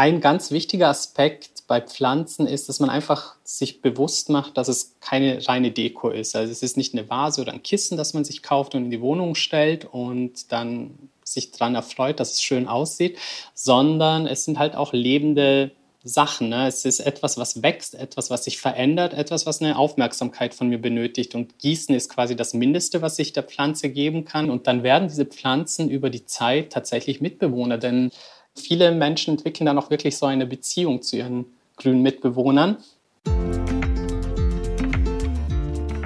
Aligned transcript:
ein 0.00 0.22
ganz 0.22 0.50
wichtiger 0.50 0.88
Aspekt 0.88 1.66
bei 1.66 1.82
Pflanzen 1.82 2.46
ist, 2.46 2.70
dass 2.70 2.80
man 2.80 2.88
einfach 2.88 3.34
sich 3.44 3.82
bewusst 3.82 4.30
macht, 4.30 4.56
dass 4.56 4.68
es 4.68 4.96
keine 5.00 5.46
reine 5.46 5.72
Deko 5.72 6.08
ist. 6.08 6.34
Also 6.34 6.50
es 6.50 6.62
ist 6.62 6.78
nicht 6.78 6.94
eine 6.94 7.10
Vase 7.10 7.42
oder 7.42 7.52
ein 7.52 7.62
Kissen, 7.62 7.98
das 7.98 8.14
man 8.14 8.24
sich 8.24 8.42
kauft 8.42 8.74
und 8.74 8.84
in 8.84 8.90
die 8.90 9.02
Wohnung 9.02 9.34
stellt 9.34 9.84
und 9.84 10.52
dann 10.52 11.10
sich 11.22 11.50
daran 11.50 11.74
erfreut, 11.74 12.18
dass 12.18 12.32
es 12.32 12.40
schön 12.40 12.66
aussieht, 12.66 13.18
sondern 13.52 14.26
es 14.26 14.46
sind 14.46 14.58
halt 14.58 14.74
auch 14.74 14.94
lebende 14.94 15.70
Sachen. 16.02 16.48
Ne? 16.48 16.66
Es 16.66 16.86
ist 16.86 17.00
etwas, 17.00 17.36
was 17.36 17.62
wächst, 17.62 17.94
etwas, 17.94 18.30
was 18.30 18.44
sich 18.44 18.58
verändert, 18.58 19.12
etwas, 19.12 19.44
was 19.44 19.60
eine 19.60 19.76
Aufmerksamkeit 19.76 20.54
von 20.54 20.70
mir 20.70 20.80
benötigt. 20.80 21.34
Und 21.34 21.58
Gießen 21.58 21.94
ist 21.94 22.08
quasi 22.08 22.34
das 22.34 22.54
Mindeste, 22.54 23.02
was 23.02 23.18
ich 23.18 23.34
der 23.34 23.42
Pflanze 23.42 23.90
geben 23.90 24.24
kann. 24.24 24.48
Und 24.48 24.66
dann 24.66 24.82
werden 24.82 25.08
diese 25.08 25.26
Pflanzen 25.26 25.90
über 25.90 26.08
die 26.08 26.24
Zeit 26.24 26.72
tatsächlich 26.72 27.20
Mitbewohner, 27.20 27.76
denn 27.76 28.12
viele 28.56 28.92
Menschen 28.92 29.34
entwickeln 29.34 29.66
dann 29.66 29.78
auch 29.78 29.90
wirklich 29.90 30.16
so 30.16 30.26
eine 30.26 30.46
Beziehung 30.46 31.02
zu 31.02 31.16
ihren 31.16 31.46
grünen 31.76 32.02
Mitbewohnern. 32.02 32.78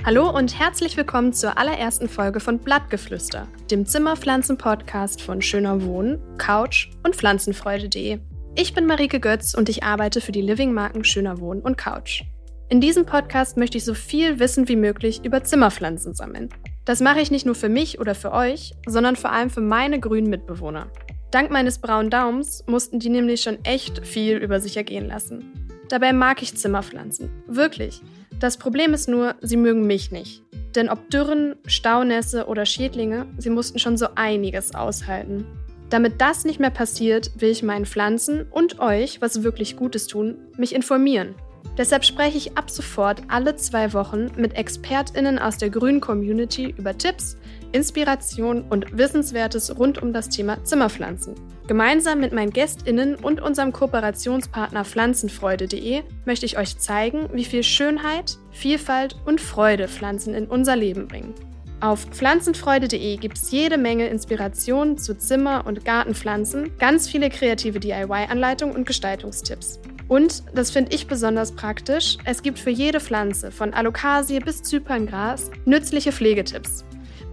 Hallo 0.05 0.29
und 0.29 0.59
herzlich 0.59 0.99
willkommen 0.99 1.33
zur 1.33 1.57
allerersten 1.57 2.09
Folge 2.09 2.39
von 2.39 2.59
Blattgeflüster, 2.59 3.49
dem 3.71 3.87
Zimmerpflanzen-Podcast 3.87 5.23
von 5.23 5.41
Schöner 5.41 5.83
Wohnen, 5.83 6.21
Couch 6.37 6.91
und 7.03 7.17
Pflanzenfreude.de. 7.17 8.19
Ich 8.55 8.75
bin 8.75 8.87
Marike 8.87 9.19
Götz 9.19 9.55
und 9.55 9.69
ich 9.71 9.83
arbeite 9.83 10.21
für 10.21 10.33
die 10.33 10.43
Living-Marken 10.43 11.05
Schöner 11.05 11.41
Wohnen 11.41 11.63
und 11.63 11.79
Couch. 11.79 12.23
In 12.69 12.81
diesem 12.81 13.07
Podcast 13.07 13.57
möchte 13.57 13.79
ich 13.79 13.85
so 13.85 13.95
viel 13.95 14.39
Wissen 14.39 14.69
wie 14.69 14.77
möglich 14.77 15.25
über 15.25 15.43
Zimmerpflanzen 15.43 16.15
sammeln. 16.15 16.51
Das 16.85 17.01
mache 17.01 17.21
ich 17.21 17.31
nicht 17.31 17.47
nur 17.47 17.55
für 17.55 17.71
mich 17.71 17.99
oder 17.99 18.15
für 18.15 18.33
euch, 18.33 18.75
sondern 18.87 19.17
vor 19.17 19.33
allem 19.33 19.49
für 19.49 19.63
meine 19.63 20.01
grünen 20.01 20.29
Mitbewohner. 20.29 20.91
Dank 21.35 21.51
meines 21.51 21.81
braunen 21.81 22.11
Daums 22.11 22.63
mussten 22.69 23.01
die 23.01 23.09
nämlich 23.09 23.41
schon 23.41 23.59
echt 23.65 24.07
viel 24.07 24.37
über 24.37 24.61
sich 24.61 24.77
ergehen 24.77 25.09
lassen. 25.09 25.69
Dabei 25.89 26.13
mag 26.13 26.41
ich 26.43 26.57
Zimmerpflanzen. 26.57 27.29
Wirklich. 27.49 28.03
Das 28.39 28.57
Problem 28.57 28.95
ist 28.95 29.09
nur, 29.09 29.35
sie 29.41 29.57
mögen 29.57 29.85
mich 29.85 30.13
nicht. 30.13 30.45
Denn 30.77 30.89
ob 30.89 31.11
Dürren, 31.11 31.57
Staunässe 31.67 32.47
oder 32.47 32.65
Schädlinge, 32.65 33.27
sie 33.37 33.51
mussten 33.51 33.81
schon 33.81 33.97
so 33.97 34.07
einiges 34.15 34.77
aushalten. 34.77 35.45
Damit 35.91 36.21
das 36.21 36.45
nicht 36.45 36.61
mehr 36.61 36.71
passiert, 36.71 37.33
will 37.41 37.51
ich 37.51 37.65
meinen 37.65 37.85
Pflanzen 37.85 38.47
und 38.53 38.79
euch 38.79 39.21
was 39.21 39.43
wirklich 39.43 39.77
Gutes 39.77 40.07
tun, 40.07 40.37
mich 40.57 40.73
informieren. 40.73 41.35
Deshalb 41.77 42.05
spreche 42.05 42.39
ich 42.39 42.57
ab 42.57 42.71
sofort 42.71 43.23
alle 43.27 43.57
zwei 43.57 43.93
Wochen 43.93 44.31
mit 44.37 44.55
ExpertInnen 44.55 45.41
aus 45.41 45.59
der 45.59 45.71
grünen 45.71 46.01
Community 46.01 46.73
über 46.79 46.97
Tipps, 46.97 47.37
Inspiration 47.75 48.63
und 48.63 48.97
Wissenswertes 48.97 49.77
rund 49.77 50.01
um 50.01 50.13
das 50.13 50.29
Thema 50.29 50.63
Zimmerpflanzen. 50.63 51.35
Gemeinsam 51.67 52.21
mit 52.21 52.33
meinen 52.33 52.53
GästInnen 52.53 53.17
und 53.17 53.41
unserem 53.41 53.73
Kooperationspartner 53.73 54.85
Pflanzenfreude.de 54.85 56.03
möchte 56.25 56.47
ich 56.47 56.57
euch 56.57 56.79
zeigen, 56.79 57.29
wie 57.33 57.45
viel 57.45 57.65
Schönheit, 57.65 58.39
Vielfalt 58.53 59.17
und 59.27 59.41
Freude 59.41 59.89
Pflanzen 59.89 60.35
in 60.35 60.47
unser 60.47 60.77
Leben 60.77 61.09
bringen. 61.09 61.35
Auf 61.81 62.05
pflanzenfreude.de 62.05 63.17
gibt 63.17 63.39
es 63.39 63.51
jede 63.51 63.77
Menge 63.77 64.07
Inspiration 64.07 64.97
zu 64.97 65.19
Zimmer- 65.19 65.67
und 65.67 65.85
Gartenpflanzen, 65.85 66.71
ganz 66.79 67.09
viele 67.09 67.29
kreative 67.29 67.81
DIY-Anleitungen 67.81 68.77
und 68.77 68.87
Gestaltungstipps. 68.87 69.81
Und, 70.07 70.45
das 70.55 70.71
finde 70.71 70.95
ich 70.95 71.09
besonders 71.09 71.53
praktisch, 71.53 72.19
es 72.25 72.43
gibt 72.43 72.59
für 72.59 72.71
jede 72.71 73.01
Pflanze, 73.01 73.51
von 73.51 73.75
Alocasie 73.75 74.39
bis 74.39 74.63
Zyperngras, 74.63 75.51
nützliche 75.65 76.13
Pflegetipps. 76.13 76.85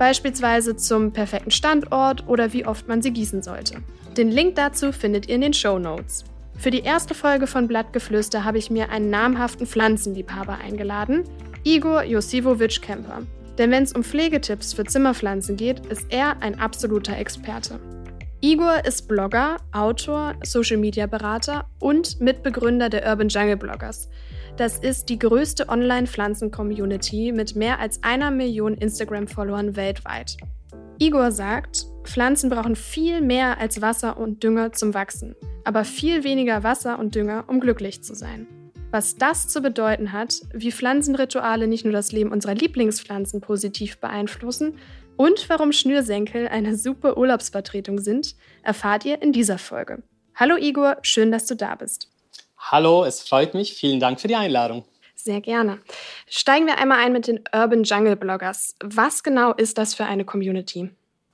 Beispielsweise 0.01 0.75
zum 0.75 1.13
perfekten 1.13 1.51
Standort 1.51 2.27
oder 2.27 2.53
wie 2.53 2.65
oft 2.65 2.87
man 2.87 3.03
sie 3.03 3.11
gießen 3.11 3.43
sollte. 3.43 3.83
Den 4.17 4.31
Link 4.31 4.55
dazu 4.55 4.91
findet 4.91 5.29
ihr 5.29 5.35
in 5.35 5.41
den 5.41 5.53
Show 5.53 5.77
Notes. 5.77 6.23
Für 6.57 6.71
die 6.71 6.81
erste 6.81 7.13
Folge 7.13 7.45
von 7.45 7.67
Blattgeflüster 7.67 8.43
habe 8.43 8.57
ich 8.57 8.71
mir 8.71 8.89
einen 8.89 9.11
namhaften 9.11 9.67
Pflanzenliebhaber 9.67 10.57
eingeladen, 10.57 11.25
Igor 11.63 12.01
Josivovic 12.01 12.81
Kemper. 12.81 13.27
Denn 13.59 13.69
wenn 13.69 13.83
es 13.83 13.93
um 13.93 14.03
Pflegetipps 14.03 14.73
für 14.73 14.85
Zimmerpflanzen 14.85 15.55
geht, 15.55 15.85
ist 15.85 16.07
er 16.09 16.41
ein 16.41 16.59
absoluter 16.59 17.15
Experte. 17.19 17.79
Igor 18.41 18.83
ist 18.83 19.07
Blogger, 19.07 19.57
Autor, 19.71 20.33
Social-Media-Berater 20.43 21.67
und 21.77 22.19
Mitbegründer 22.19 22.89
der 22.89 23.05
Urban 23.07 23.29
Jungle 23.29 23.57
Bloggers. 23.57 24.09
Das 24.57 24.77
ist 24.77 25.09
die 25.09 25.17
größte 25.17 25.69
Online-Pflanzen-Community 25.69 27.31
mit 27.31 27.55
mehr 27.55 27.79
als 27.79 28.03
einer 28.03 28.31
Million 28.31 28.73
Instagram-Followern 28.73 29.75
weltweit. 29.75 30.37
Igor 30.99 31.31
sagt, 31.31 31.87
Pflanzen 32.03 32.49
brauchen 32.49 32.75
viel 32.75 33.21
mehr 33.21 33.59
als 33.59 33.81
Wasser 33.81 34.17
und 34.17 34.43
Dünger 34.43 34.71
zum 34.73 34.93
Wachsen, 34.93 35.35
aber 35.63 35.83
viel 35.83 36.23
weniger 36.23 36.63
Wasser 36.63 36.99
und 36.99 37.15
Dünger, 37.15 37.45
um 37.47 37.59
glücklich 37.59 38.03
zu 38.03 38.13
sein. 38.13 38.45
Was 38.91 39.15
das 39.15 39.47
zu 39.47 39.61
bedeuten 39.61 40.11
hat, 40.11 40.41
wie 40.53 40.71
Pflanzenrituale 40.71 41.67
nicht 41.67 41.85
nur 41.85 41.93
das 41.93 42.11
Leben 42.11 42.31
unserer 42.31 42.53
Lieblingspflanzen 42.53 43.39
positiv 43.39 43.99
beeinflussen 43.99 44.75
und 45.15 45.49
warum 45.49 45.71
Schnürsenkel 45.71 46.49
eine 46.49 46.75
super 46.75 47.17
Urlaubsvertretung 47.17 47.99
sind, 47.99 48.35
erfahrt 48.63 49.05
ihr 49.05 49.21
in 49.21 49.31
dieser 49.31 49.57
Folge. 49.57 50.03
Hallo 50.35 50.57
Igor, 50.57 50.97
schön, 51.03 51.31
dass 51.31 51.45
du 51.45 51.55
da 51.55 51.75
bist. 51.75 52.10
Hallo, 52.69 53.03
es 53.03 53.21
freut 53.21 53.53
mich. 53.53 53.73
Vielen 53.73 53.99
Dank 53.99 54.21
für 54.21 54.27
die 54.27 54.35
Einladung. 54.35 54.85
Sehr 55.15 55.41
gerne. 55.41 55.79
Steigen 56.27 56.65
wir 56.67 56.77
einmal 56.77 56.99
ein 56.99 57.13
mit 57.13 57.27
den 57.27 57.41
Urban 57.53 57.83
Jungle 57.83 58.15
Bloggers. 58.15 58.75
Was 58.83 59.23
genau 59.23 59.53
ist 59.53 59.77
das 59.77 59.93
für 59.93 60.05
eine 60.05 60.25
Community? 60.25 60.89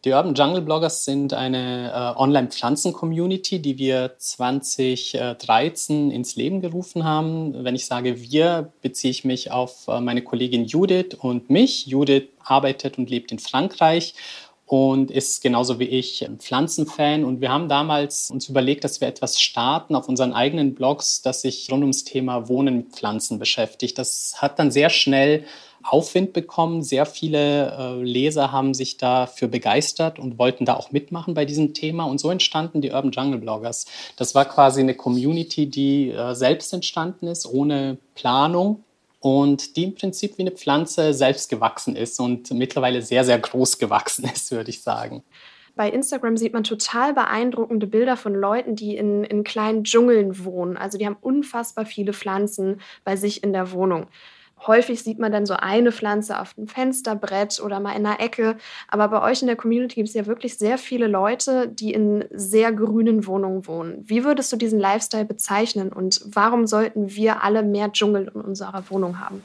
Die 0.06 0.12
Urban 0.12 0.36
Jungle 0.36 0.62
Bloggers 0.62 1.06
sind 1.06 1.34
eine 1.34 1.92
äh, 1.92 2.20
Online-Pflanzen-Community, 2.20 3.60
die 3.62 3.78
wir 3.78 4.16
2013 4.18 6.12
ins 6.12 6.36
Leben 6.36 6.62
gerufen 6.62 7.04
haben. 7.04 7.64
Wenn 7.64 7.76
ich 7.76 7.86
sage 7.88 8.22
wir, 8.22 8.72
beziehe 8.82 9.12
ich 9.12 9.26
mich 9.26 9.52
auf 9.52 9.88
äh, 9.88 10.00
meine 10.00 10.22
Kollegin 10.22 10.66
Judith 10.66 11.16
und 11.20 11.50
mich. 11.50 11.88
Judith 11.88 12.30
arbeitet 12.44 12.98
und 12.98 13.10
lebt 13.10 13.32
in 13.32 13.40
Frankreich 13.40 14.14
und 14.68 15.12
ist 15.12 15.42
genauso 15.42 15.80
wie 15.80 15.86
ich 15.86 16.26
ein 16.28 16.40
Pflanzenfan. 16.40 17.24
Und 17.24 17.40
wir 17.40 17.50
haben 17.50 17.70
damals 17.70 18.30
uns 18.30 18.50
überlegt, 18.50 18.84
dass 18.84 19.00
wir 19.00 19.08
etwas 19.08 19.40
starten 19.40 19.96
auf 19.96 20.10
unseren 20.10 20.34
eigenen 20.34 20.76
Blogs, 20.76 21.22
das 21.22 21.42
sich 21.42 21.72
rund 21.72 21.84
ums 21.84 22.04
Thema 22.04 22.50
Wohnen 22.50 22.76
mit 22.76 22.92
Pflanzen 22.92 23.40
beschäftigt. 23.40 23.98
Das 23.98 24.36
hat 24.42 24.60
dann 24.60 24.70
sehr 24.70 24.90
schnell 24.90 25.46
Aufwind 25.84 26.34
bekommen. 26.34 26.84
Sehr 26.84 27.06
viele 27.06 27.72
äh, 27.72 28.04
Leser 28.04 28.52
haben 28.52 28.74
sich 28.74 28.98
dafür 28.98 29.48
begeistert 29.48 30.20
und 30.20 30.38
wollten 30.38 30.66
da 30.66 30.76
auch 30.76 30.92
mitmachen 30.92 31.34
bei 31.34 31.46
diesem 31.46 31.74
Thema. 31.74 32.04
Und 32.04 32.20
so 32.20 32.30
entstanden 32.30 32.82
die 32.82 32.92
Urban 32.92 33.12
Jungle 33.12 33.40
Bloggers. 33.40 33.86
Das 34.18 34.36
war 34.36 34.44
quasi 34.44 34.82
eine 34.82 34.96
Community, 34.96 35.68
die 35.70 36.12
äh, 36.12 36.36
selbst 36.36 36.74
entstanden 36.74 37.28
ist, 37.28 37.46
ohne 37.46 38.00
Planung 38.16 38.84
und 39.20 39.76
die 39.76 39.86
im 39.86 39.96
Prinzip 39.96 40.38
wie 40.38 40.44
eine 40.44 40.52
Pflanze 40.52 41.14
selbst 41.14 41.50
gewachsen 41.50 41.96
ist 41.96 42.20
und 42.20 42.52
mittlerweile 42.52 43.02
sehr, 43.02 43.24
sehr 43.24 43.40
groß 43.40 43.78
gewachsen 43.80 44.26
ist, 44.34 44.52
würde 44.52 44.70
ich 44.70 44.82
sagen. 44.82 45.24
Bei 45.76 45.92
Instagram 45.92 46.38
sieht 46.38 46.54
man 46.54 46.64
total 46.64 47.14
beeindruckende 47.14 47.86
Bilder 47.86 48.18
von 48.18 48.34
Leuten, 48.34 48.76
die 48.76 48.98
in, 48.98 49.24
in 49.24 49.44
kleinen 49.44 49.84
Dschungeln 49.84 50.44
wohnen. 50.44 50.76
Also 50.76 50.98
die 50.98 51.06
haben 51.06 51.18
unfassbar 51.22 51.86
viele 51.86 52.14
Pflanzen 52.14 52.82
bei 53.04 53.16
sich 53.16 53.44
in 53.44 53.54
der 53.54 53.72
Wohnung. 53.72 54.08
Häufig 54.66 55.04
sieht 55.04 55.20
man 55.20 55.32
dann 55.32 55.46
so 55.46 55.54
eine 55.54 55.92
Pflanze 55.92 56.40
auf 56.40 56.56
dem 56.56 56.68
Fensterbrett 56.68 57.62
oder 57.62 57.80
mal 57.80 57.92
in 57.92 58.06
einer 58.06 58.20
Ecke. 58.20 58.58
Aber 58.88 59.08
bei 59.10 59.22
euch 59.22 59.42
in 59.42 59.48
der 59.48 59.56
Community 59.56 59.96
gibt 59.96 60.10
es 60.10 60.16
ja 60.16 60.26
wirklich 60.26 60.58
sehr 60.58 60.78
viele 60.78 61.08
Leute, 61.08 61.68
die 61.68 61.94
in 61.94 62.26
sehr 62.32 62.72
grünen 62.72 63.28
Wohnungen 63.28 63.68
wohnen. 63.68 64.04
Wie 64.08 64.24
würdest 64.24 64.52
du 64.52 64.58
diesen 64.58 64.80
Lifestyle 64.80 65.26
bezeichnen 65.26 65.92
und 65.92 66.22
warum 66.26 66.66
sollten 66.66 67.16
wir 67.16 67.44
alle 67.44 67.64
mehr 67.64 67.92
Dschungel 67.92 68.32
in 68.34 68.42
unserer 68.42 68.90
Wohnung 68.90 69.20
haben? 69.20 69.44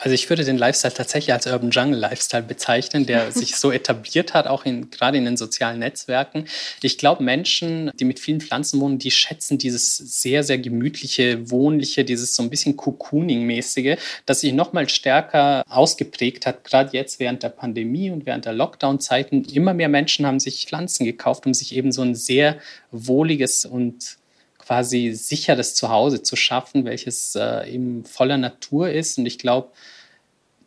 Also 0.00 0.14
ich 0.14 0.28
würde 0.28 0.44
den 0.44 0.58
Lifestyle 0.58 0.92
tatsächlich 0.92 1.32
als 1.32 1.46
Urban 1.46 1.70
Jungle 1.70 1.98
Lifestyle 1.98 2.42
bezeichnen, 2.42 3.06
der 3.06 3.32
sich 3.32 3.56
so 3.56 3.70
etabliert 3.70 4.34
hat, 4.34 4.46
auch 4.46 4.64
in, 4.64 4.90
gerade 4.90 5.18
in 5.18 5.24
den 5.24 5.36
sozialen 5.36 5.78
Netzwerken. 5.78 6.46
Ich 6.82 6.98
glaube, 6.98 7.22
Menschen, 7.22 7.90
die 7.98 8.04
mit 8.04 8.18
vielen 8.18 8.40
Pflanzen 8.40 8.80
wohnen, 8.80 8.98
die 8.98 9.10
schätzen 9.10 9.58
dieses 9.58 9.96
sehr, 9.96 10.42
sehr 10.42 10.58
gemütliche, 10.58 11.50
wohnliche, 11.50 12.04
dieses 12.04 12.34
so 12.34 12.42
ein 12.42 12.50
bisschen 12.50 12.76
Cocooning-mäßige, 12.76 13.96
das 14.26 14.40
sich 14.40 14.52
nochmal 14.52 14.88
stärker 14.88 15.64
ausgeprägt 15.68 16.46
hat, 16.46 16.64
gerade 16.64 16.90
jetzt 16.96 17.20
während 17.20 17.42
der 17.42 17.50
Pandemie 17.50 18.10
und 18.10 18.26
während 18.26 18.44
der 18.44 18.52
Lockdown-Zeiten. 18.52 19.44
Immer 19.44 19.74
mehr 19.74 19.88
Menschen 19.88 20.26
haben 20.26 20.40
sich 20.40 20.66
Pflanzen 20.66 21.04
gekauft, 21.04 21.46
um 21.46 21.54
sich 21.54 21.74
eben 21.74 21.92
so 21.92 22.02
ein 22.02 22.14
sehr 22.14 22.58
wohliges 22.90 23.64
und 23.64 24.18
quasi 24.64 25.12
sicheres 25.12 25.74
Zuhause 25.74 26.22
zu 26.22 26.36
schaffen, 26.36 26.84
welches 26.84 27.34
äh, 27.34 27.70
eben 27.70 28.04
voller 28.04 28.38
Natur 28.38 28.90
ist. 28.90 29.18
Und 29.18 29.26
ich 29.26 29.38
glaube, 29.38 29.70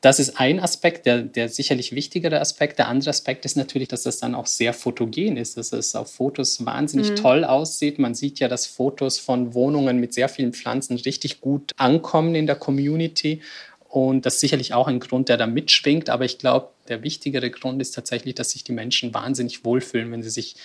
das 0.01 0.19
ist 0.19 0.39
ein 0.39 0.59
Aspekt, 0.59 1.05
der, 1.05 1.21
der 1.21 1.49
sicherlich 1.49 1.93
wichtigere 1.93 2.39
Aspekt. 2.39 2.77
Der 2.77 2.87
andere 2.87 3.09
Aspekt 3.09 3.45
ist 3.45 3.57
natürlich, 3.57 3.87
dass 3.87 4.03
das 4.03 4.19
dann 4.19 4.35
auch 4.35 4.45
sehr 4.45 4.73
fotogen 4.73 5.37
ist, 5.37 5.57
dass 5.57 5.71
es 5.73 5.95
auf 5.95 6.11
Fotos 6.13 6.65
wahnsinnig 6.65 7.11
mhm. 7.11 7.15
toll 7.15 7.43
aussieht. 7.43 7.97
Man 7.97 8.13
sieht 8.13 8.39
ja, 8.39 8.47
dass 8.47 8.65
Fotos 8.67 9.17
von 9.17 9.53
Wohnungen 9.53 9.99
mit 9.99 10.13
sehr 10.13 10.29
vielen 10.29 10.53
Pflanzen 10.53 10.97
richtig 10.97 11.41
gut 11.41 11.73
ankommen 11.77 12.35
in 12.35 12.45
der 12.45 12.55
Community. 12.55 13.41
Und 13.89 14.25
das 14.25 14.35
ist 14.35 14.41
sicherlich 14.41 14.73
auch 14.73 14.87
ein 14.87 14.99
Grund, 14.99 15.29
der 15.29 15.37
da 15.37 15.47
mitschwingt. 15.47 16.09
Aber 16.09 16.25
ich 16.25 16.37
glaube, 16.37 16.69
der 16.87 17.01
wichtigere 17.03 17.49
Grund 17.49 17.81
ist 17.81 17.91
tatsächlich, 17.95 18.35
dass 18.35 18.51
sich 18.51 18.63
die 18.63 18.73
Menschen 18.73 19.13
wahnsinnig 19.13 19.65
wohlfühlen, 19.65 20.11
wenn 20.11 20.23
sie 20.23 20.29
sich 20.29 20.55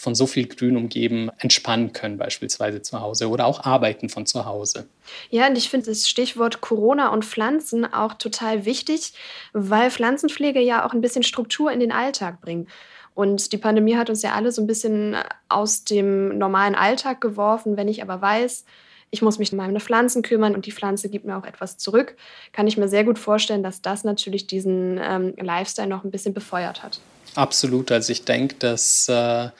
von 0.00 0.14
so 0.14 0.26
viel 0.26 0.46
Grün 0.46 0.78
umgeben 0.78 1.30
entspannen 1.40 1.92
können, 1.92 2.16
beispielsweise 2.16 2.80
zu 2.80 3.02
Hause 3.02 3.28
oder 3.28 3.44
auch 3.44 3.64
arbeiten 3.64 4.08
von 4.08 4.24
zu 4.24 4.46
Hause. 4.46 4.88
Ja, 5.28 5.46
und 5.46 5.58
ich 5.58 5.68
finde 5.68 5.90
das 5.90 6.08
Stichwort 6.08 6.62
Corona 6.62 7.08
und 7.08 7.26
Pflanzen 7.26 7.84
auch 7.84 8.14
total 8.14 8.64
wichtig, 8.64 9.12
weil 9.52 9.90
Pflanzenpflege 9.90 10.58
ja 10.60 10.86
auch 10.86 10.94
ein 10.94 11.02
bisschen 11.02 11.22
Struktur 11.22 11.70
in 11.70 11.80
den 11.80 11.92
Alltag 11.92 12.40
bringt. 12.40 12.70
Und 13.14 13.52
die 13.52 13.58
Pandemie 13.58 13.96
hat 13.96 14.08
uns 14.08 14.22
ja 14.22 14.32
alle 14.32 14.52
so 14.52 14.62
ein 14.62 14.66
bisschen 14.66 15.16
aus 15.50 15.84
dem 15.84 16.38
normalen 16.38 16.76
Alltag 16.76 17.20
geworfen. 17.20 17.76
Wenn 17.76 17.88
ich 17.88 18.00
aber 18.00 18.22
weiß, 18.22 18.64
ich 19.10 19.20
muss 19.20 19.38
mich 19.38 19.52
um 19.52 19.58
meine 19.58 19.80
Pflanzen 19.80 20.22
kümmern 20.22 20.54
und 20.54 20.64
die 20.64 20.72
Pflanze 20.72 21.10
gibt 21.10 21.26
mir 21.26 21.36
auch 21.36 21.44
etwas 21.44 21.76
zurück, 21.76 22.16
kann 22.52 22.66
ich 22.66 22.78
mir 22.78 22.88
sehr 22.88 23.04
gut 23.04 23.18
vorstellen, 23.18 23.62
dass 23.62 23.82
das 23.82 24.04
natürlich 24.04 24.46
diesen 24.46 24.98
ähm, 25.02 25.34
Lifestyle 25.36 25.88
noch 25.88 26.04
ein 26.04 26.10
bisschen 26.10 26.32
befeuert 26.32 26.82
hat. 26.82 27.00
Absolut. 27.34 27.92
Also 27.92 28.12
ich 28.12 28.24
denke, 28.24 28.56
dass 28.58 29.08
äh, 29.08 29.50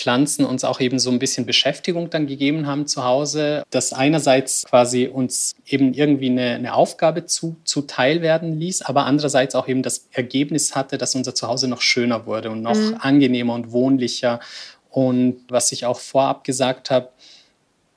Pflanzen 0.00 0.46
uns 0.46 0.64
auch 0.64 0.80
eben 0.80 0.98
so 0.98 1.10
ein 1.10 1.18
bisschen 1.18 1.44
Beschäftigung 1.44 2.08
dann 2.08 2.26
gegeben 2.26 2.66
haben 2.66 2.86
zu 2.86 3.04
Hause, 3.04 3.64
das 3.68 3.92
einerseits 3.92 4.64
quasi 4.64 5.06
uns 5.06 5.54
eben 5.66 5.92
irgendwie 5.92 6.30
eine, 6.30 6.54
eine 6.54 6.74
Aufgabe 6.74 7.26
zu, 7.26 7.56
zuteil 7.64 8.22
werden 8.22 8.58
ließ, 8.58 8.80
aber 8.80 9.04
andererseits 9.04 9.54
auch 9.54 9.68
eben 9.68 9.82
das 9.82 10.08
Ergebnis 10.12 10.74
hatte, 10.74 10.96
dass 10.96 11.14
unser 11.14 11.34
Zuhause 11.34 11.68
noch 11.68 11.82
schöner 11.82 12.24
wurde 12.24 12.50
und 12.50 12.62
noch 12.62 12.76
mhm. 12.76 12.96
angenehmer 12.98 13.52
und 13.52 13.72
wohnlicher. 13.72 14.40
Und 14.88 15.42
was 15.50 15.70
ich 15.70 15.84
auch 15.84 16.00
vorab 16.00 16.44
gesagt 16.44 16.90
habe, 16.90 17.10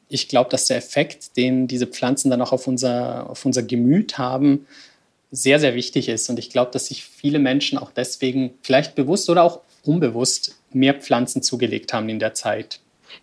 ich 0.10 0.28
glaube, 0.28 0.50
dass 0.50 0.66
der 0.66 0.78
Effekt, 0.78 1.38
den 1.38 1.68
diese 1.68 1.88
Pflanzen 1.88 2.30
dann 2.30 2.42
auch 2.42 2.52
auf 2.52 2.68
unser, 2.68 3.30
auf 3.30 3.46
unser 3.46 3.64
Gemüt 3.64 4.18
haben, 4.18 4.68
sehr, 5.32 5.60
sehr 5.60 5.74
wichtig 5.74 6.10
ist. 6.10 6.30
Und 6.30 6.38
ich 6.38 6.50
glaube, 6.50 6.72
dass 6.72 6.88
sich 6.88 7.06
viele 7.06 7.40
Menschen 7.40 7.78
auch 7.78 7.92
deswegen 7.92 8.56
vielleicht 8.62 8.94
bewusst 8.94 9.30
oder 9.30 9.44
auch 9.44 9.62
unbewusst 9.86 10.58
mehr 10.75 10.96
Pflanzen 10.96 11.42
zugelegt 11.42 11.94
haben 11.94 12.10
in 12.10 12.20
der 12.20 12.34
Zeit. 12.34 12.80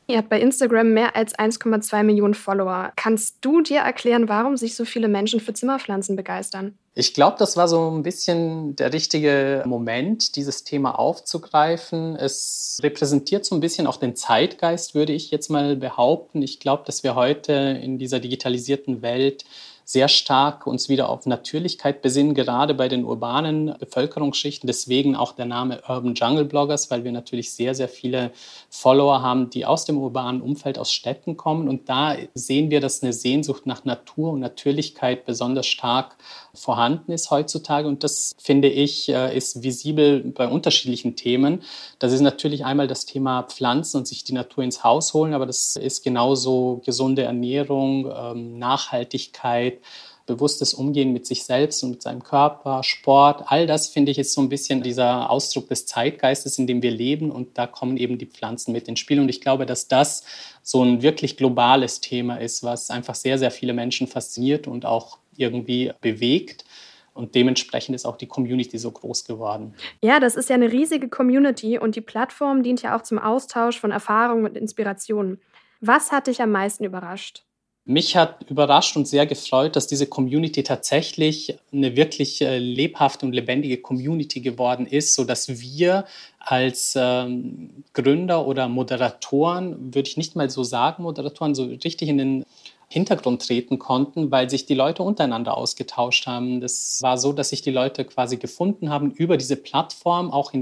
Ihr 0.06 0.18
habt 0.18 0.28
bei 0.28 0.40
Instagram 0.40 0.92
mehr 0.92 1.16
als 1.16 1.34
1,2 1.36 2.02
Millionen 2.02 2.34
Follower. 2.34 2.92
Kannst 2.96 3.36
du 3.40 3.60
dir 3.60 3.80
erklären, 3.80 4.28
warum 4.28 4.56
sich 4.56 4.74
so 4.74 4.84
viele 4.84 5.08
Menschen 5.08 5.40
für 5.40 5.52
Zimmerpflanzen 5.52 6.16
begeistern? 6.16 6.74
Ich 6.94 7.14
glaube, 7.14 7.36
das 7.38 7.56
war 7.56 7.68
so 7.68 7.90
ein 7.90 8.02
bisschen 8.02 8.74
der 8.74 8.92
richtige 8.92 9.62
Moment, 9.64 10.34
dieses 10.34 10.64
Thema 10.64 10.98
aufzugreifen. 10.98 12.16
Es 12.16 12.80
repräsentiert 12.82 13.44
so 13.44 13.54
ein 13.54 13.60
bisschen 13.60 13.86
auch 13.86 13.96
den 13.96 14.16
Zeitgeist, 14.16 14.94
würde 14.94 15.12
ich 15.12 15.30
jetzt 15.30 15.50
mal 15.50 15.76
behaupten. 15.76 16.42
Ich 16.42 16.58
glaube, 16.58 16.82
dass 16.84 17.04
wir 17.04 17.14
heute 17.14 17.52
in 17.52 17.98
dieser 17.98 18.18
digitalisierten 18.18 19.02
Welt 19.02 19.44
sehr 19.90 20.06
stark 20.06 20.68
uns 20.68 20.88
wieder 20.88 21.08
auf 21.08 21.26
Natürlichkeit 21.26 22.00
besinnen, 22.00 22.32
gerade 22.32 22.74
bei 22.74 22.86
den 22.86 23.04
urbanen 23.04 23.74
Bevölkerungsschichten. 23.80 24.68
Deswegen 24.68 25.16
auch 25.16 25.32
der 25.32 25.46
Name 25.46 25.82
Urban 25.88 26.14
Jungle 26.14 26.44
Bloggers, 26.44 26.92
weil 26.92 27.02
wir 27.02 27.10
natürlich 27.10 27.50
sehr, 27.50 27.74
sehr 27.74 27.88
viele 27.88 28.30
Follower 28.68 29.20
haben, 29.20 29.50
die 29.50 29.66
aus 29.66 29.86
dem 29.86 29.98
urbanen 29.98 30.42
Umfeld, 30.42 30.78
aus 30.78 30.92
Städten 30.92 31.36
kommen. 31.36 31.68
Und 31.68 31.88
da 31.88 32.14
sehen 32.34 32.70
wir, 32.70 32.80
dass 32.80 33.02
eine 33.02 33.12
Sehnsucht 33.12 33.66
nach 33.66 33.84
Natur 33.84 34.30
und 34.30 34.38
Natürlichkeit 34.38 35.26
besonders 35.26 35.66
stark 35.66 36.16
vorhanden 36.54 37.12
ist 37.12 37.30
heutzutage. 37.30 37.88
Und 37.88 38.04
das, 38.04 38.34
finde 38.38 38.68
ich, 38.68 39.08
äh, 39.08 39.36
ist 39.36 39.62
visibel 39.62 40.20
bei 40.20 40.48
unterschiedlichen 40.48 41.16
Themen. 41.16 41.62
Das 41.98 42.12
ist 42.12 42.20
natürlich 42.20 42.64
einmal 42.64 42.88
das 42.88 43.06
Thema 43.06 43.42
Pflanzen 43.44 43.98
und 43.98 44.08
sich 44.08 44.24
die 44.24 44.32
Natur 44.32 44.64
ins 44.64 44.84
Haus 44.84 45.14
holen, 45.14 45.34
aber 45.34 45.46
das 45.46 45.76
ist 45.76 46.02
genauso 46.02 46.80
gesunde 46.84 47.22
Ernährung, 47.22 48.10
ähm, 48.14 48.58
Nachhaltigkeit, 48.58 49.80
bewusstes 50.26 50.74
Umgehen 50.74 51.12
mit 51.12 51.26
sich 51.26 51.42
selbst 51.42 51.82
und 51.82 51.90
mit 51.90 52.02
seinem 52.02 52.22
Körper, 52.22 52.84
Sport, 52.84 53.44
all 53.46 53.66
das 53.66 53.88
finde 53.88 54.12
ich 54.12 54.18
ist 54.18 54.32
so 54.32 54.40
ein 54.40 54.48
bisschen 54.48 54.82
dieser 54.82 55.28
Ausdruck 55.28 55.68
des 55.68 55.86
Zeitgeistes, 55.86 56.58
in 56.58 56.68
dem 56.68 56.82
wir 56.82 56.92
leben 56.92 57.32
und 57.32 57.58
da 57.58 57.66
kommen 57.66 57.96
eben 57.96 58.16
die 58.16 58.26
Pflanzen 58.26 58.72
mit 58.72 58.86
ins 58.86 59.00
Spiel 59.00 59.18
und 59.18 59.28
ich 59.28 59.40
glaube, 59.40 59.66
dass 59.66 59.88
das 59.88 60.22
so 60.62 60.84
ein 60.84 61.02
wirklich 61.02 61.36
globales 61.36 62.00
Thema 62.00 62.36
ist, 62.36 62.62
was 62.62 62.90
einfach 62.90 63.16
sehr, 63.16 63.38
sehr 63.38 63.50
viele 63.50 63.72
Menschen 63.72 64.06
fasziniert 64.06 64.68
und 64.68 64.86
auch 64.86 65.18
irgendwie 65.40 65.92
bewegt. 66.00 66.64
Und 67.12 67.34
dementsprechend 67.34 67.94
ist 67.94 68.06
auch 68.06 68.16
die 68.16 68.28
Community 68.28 68.78
so 68.78 68.90
groß 68.90 69.24
geworden. 69.24 69.74
Ja, 70.00 70.20
das 70.20 70.36
ist 70.36 70.48
ja 70.48 70.54
eine 70.54 70.70
riesige 70.70 71.08
Community 71.08 71.78
und 71.78 71.96
die 71.96 72.00
Plattform 72.00 72.62
dient 72.62 72.82
ja 72.82 72.96
auch 72.96 73.02
zum 73.02 73.18
Austausch 73.18 73.78
von 73.78 73.90
Erfahrungen 73.90 74.44
und 74.44 74.56
Inspirationen. 74.56 75.40
Was 75.80 76.12
hat 76.12 76.28
dich 76.28 76.40
am 76.40 76.52
meisten 76.52 76.84
überrascht? 76.84 77.44
Mich 77.86 78.14
hat 78.14 78.48
überrascht 78.48 78.96
und 78.96 79.08
sehr 79.08 79.26
gefreut, 79.26 79.74
dass 79.74 79.86
diese 79.86 80.06
Community 80.06 80.62
tatsächlich 80.62 81.56
eine 81.72 81.96
wirklich 81.96 82.40
äh, 82.42 82.58
lebhafte 82.58 83.24
und 83.24 83.32
lebendige 83.32 83.78
Community 83.78 84.40
geworden 84.40 84.86
ist, 84.86 85.14
sodass 85.14 85.48
wir 85.48 86.04
als 86.38 86.94
ähm, 86.96 87.84
Gründer 87.94 88.46
oder 88.46 88.68
Moderatoren, 88.68 89.94
würde 89.94 90.08
ich 90.08 90.16
nicht 90.16 90.36
mal 90.36 90.50
so 90.50 90.62
sagen, 90.62 91.02
Moderatoren, 91.02 91.54
so 91.54 91.64
richtig 91.64 92.08
in 92.08 92.18
den 92.18 92.44
Hintergrund 92.92 93.46
treten 93.46 93.78
konnten, 93.78 94.32
weil 94.32 94.50
sich 94.50 94.66
die 94.66 94.74
Leute 94.74 95.04
untereinander 95.04 95.56
ausgetauscht 95.56 96.26
haben. 96.26 96.60
Das 96.60 96.98
war 97.02 97.18
so, 97.18 97.32
dass 97.32 97.50
sich 97.50 97.62
die 97.62 97.70
Leute 97.70 98.04
quasi 98.04 98.36
gefunden 98.36 98.90
haben 98.90 99.12
über 99.12 99.36
diese 99.36 99.54
Plattform, 99.54 100.32
auch 100.32 100.52
in 100.52 100.60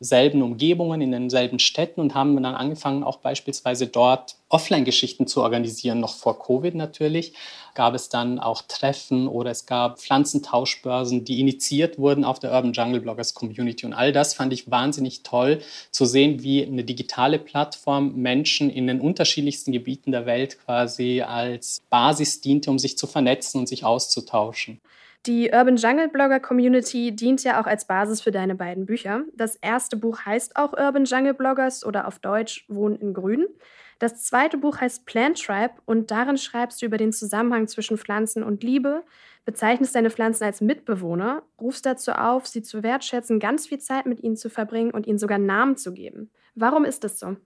denselben 0.00 0.42
Umgebungen, 0.42 1.00
in 1.00 1.10
denselben 1.12 1.58
Städten 1.58 2.00
und 2.00 2.14
haben 2.14 2.40
dann 2.42 2.54
angefangen, 2.54 3.04
auch 3.04 3.18
beispielsweise 3.18 3.86
dort 3.86 4.36
Offline-Geschichten 4.48 5.26
zu 5.26 5.42
organisieren, 5.42 6.00
noch 6.00 6.14
vor 6.14 6.38
Covid 6.38 6.74
natürlich. 6.74 7.32
Gab 7.74 7.94
es 7.94 8.08
dann 8.08 8.38
auch 8.38 8.62
Treffen 8.62 9.26
oder 9.26 9.50
es 9.50 9.66
gab 9.66 9.98
Pflanzentauschbörsen, 9.98 11.24
die 11.24 11.40
initiiert 11.40 11.98
wurden 11.98 12.24
auf 12.24 12.38
der 12.38 12.52
Urban 12.52 12.72
Jungle 12.72 13.00
Bloggers 13.00 13.34
Community. 13.34 13.84
Und 13.84 13.94
all 13.94 14.12
das 14.12 14.34
fand 14.34 14.52
ich 14.52 14.70
wahnsinnig 14.70 15.24
toll 15.24 15.60
zu 15.90 16.04
sehen, 16.04 16.42
wie 16.42 16.64
eine 16.64 16.84
digitale 16.84 17.40
Plattform 17.40 18.14
Menschen 18.14 18.70
in 18.70 18.86
den 18.86 19.00
unterschiedlichsten 19.00 19.72
Gebieten 19.72 20.12
der 20.12 20.24
Welt 20.26 20.58
quasi 20.64 21.22
als 21.22 21.82
Basis 21.90 22.40
diente, 22.40 22.70
um 22.70 22.78
sich 22.78 22.96
zu 22.96 23.08
vernetzen 23.08 23.58
und 23.58 23.68
sich 23.68 23.84
auszutauschen. 23.84 24.80
Die 25.26 25.50
Urban 25.50 25.76
Jungle 25.76 26.08
Blogger 26.08 26.38
Community 26.38 27.16
dient 27.16 27.44
ja 27.44 27.60
auch 27.60 27.66
als 27.66 27.86
Basis 27.86 28.20
für 28.20 28.30
deine 28.30 28.54
beiden 28.54 28.84
Bücher. 28.84 29.22
Das 29.34 29.56
erste 29.56 29.96
Buch 29.96 30.20
heißt 30.26 30.56
auch 30.56 30.74
Urban 30.74 31.06
Jungle 31.06 31.32
Bloggers 31.32 31.84
oder 31.84 32.06
auf 32.06 32.18
Deutsch 32.18 32.66
Wohnen 32.68 32.96
in 32.96 33.14
Grün. 33.14 33.46
Das 33.98 34.22
zweite 34.22 34.58
Buch 34.58 34.82
heißt 34.82 35.06
Plant 35.06 35.42
Tribe 35.42 35.74
und 35.86 36.10
darin 36.10 36.36
schreibst 36.36 36.82
du 36.82 36.86
über 36.86 36.98
den 36.98 37.10
Zusammenhang 37.10 37.68
zwischen 37.68 37.96
Pflanzen 37.96 38.42
und 38.42 38.62
Liebe, 38.62 39.02
bezeichnest 39.46 39.94
deine 39.94 40.10
Pflanzen 40.10 40.44
als 40.44 40.60
Mitbewohner, 40.60 41.42
rufst 41.58 41.86
dazu 41.86 42.12
auf, 42.12 42.46
sie 42.46 42.62
zu 42.62 42.82
wertschätzen, 42.82 43.40
ganz 43.40 43.66
viel 43.66 43.78
Zeit 43.78 44.04
mit 44.04 44.22
ihnen 44.22 44.36
zu 44.36 44.50
verbringen 44.50 44.90
und 44.90 45.06
ihnen 45.06 45.18
sogar 45.18 45.38
Namen 45.38 45.78
zu 45.78 45.94
geben. 45.94 46.30
Warum 46.54 46.84
ist 46.84 47.02
das 47.02 47.18
so? 47.18 47.36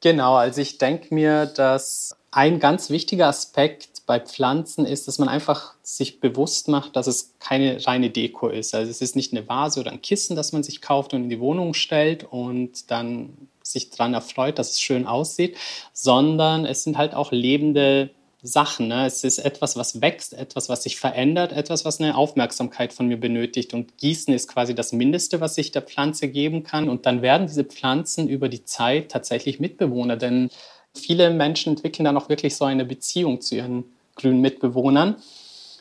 Genau, 0.00 0.34
also 0.34 0.60
ich 0.60 0.78
denke 0.78 1.14
mir, 1.14 1.46
dass 1.46 2.16
ein 2.32 2.58
ganz 2.58 2.90
wichtiger 2.90 3.28
Aspekt 3.28 4.06
bei 4.06 4.18
Pflanzen 4.18 4.86
ist, 4.86 5.06
dass 5.06 5.18
man 5.18 5.28
einfach 5.28 5.74
sich 5.82 6.18
bewusst 6.18 6.66
macht, 6.66 6.96
dass 6.96 7.06
es 7.06 7.34
keine 7.38 7.86
reine 7.86 8.10
Deko 8.10 8.48
ist. 8.48 8.74
Also 8.74 8.90
es 8.90 9.02
ist 9.02 9.14
nicht 9.14 9.32
eine 9.32 9.48
Vase 9.48 9.80
oder 9.80 9.92
ein 9.92 10.02
Kissen, 10.02 10.34
das 10.34 10.52
man 10.52 10.62
sich 10.62 10.80
kauft 10.80 11.14
und 11.14 11.24
in 11.24 11.28
die 11.28 11.40
Wohnung 11.40 11.74
stellt 11.74 12.24
und 12.24 12.90
dann 12.90 13.48
sich 13.62 13.90
daran 13.90 14.14
erfreut, 14.14 14.58
dass 14.58 14.70
es 14.70 14.80
schön 14.80 15.06
aussieht, 15.06 15.56
sondern 15.92 16.64
es 16.64 16.82
sind 16.82 16.96
halt 16.96 17.14
auch 17.14 17.32
lebende 17.32 18.10
Sachen. 18.42 18.88
Ne? 18.88 19.06
Es 19.06 19.24
ist 19.24 19.38
etwas, 19.38 19.76
was 19.76 20.00
wächst, 20.00 20.32
etwas, 20.32 20.68
was 20.68 20.82
sich 20.82 20.96
verändert, 20.96 21.52
etwas, 21.52 21.84
was 21.84 22.00
eine 22.00 22.16
Aufmerksamkeit 22.16 22.92
von 22.92 23.06
mir 23.06 23.20
benötigt. 23.20 23.72
Und 23.72 23.98
Gießen 23.98 24.34
ist 24.34 24.48
quasi 24.48 24.74
das 24.74 24.92
Mindeste, 24.92 25.40
was 25.40 25.56
ich 25.58 25.70
der 25.70 25.82
Pflanze 25.82 26.28
geben 26.28 26.64
kann. 26.64 26.88
Und 26.88 27.06
dann 27.06 27.22
werden 27.22 27.46
diese 27.46 27.64
Pflanzen 27.64 28.28
über 28.28 28.48
die 28.48 28.64
Zeit 28.64 29.10
tatsächlich 29.10 29.60
Mitbewohner, 29.60 30.16
denn 30.16 30.50
viele 30.94 31.30
Menschen 31.30 31.74
entwickeln 31.74 32.04
dann 32.04 32.16
auch 32.16 32.28
wirklich 32.28 32.56
so 32.56 32.64
eine 32.64 32.84
Beziehung 32.84 33.40
zu 33.40 33.56
ihren 33.56 33.84
grünen 34.16 34.40
Mitbewohnern. 34.40 35.16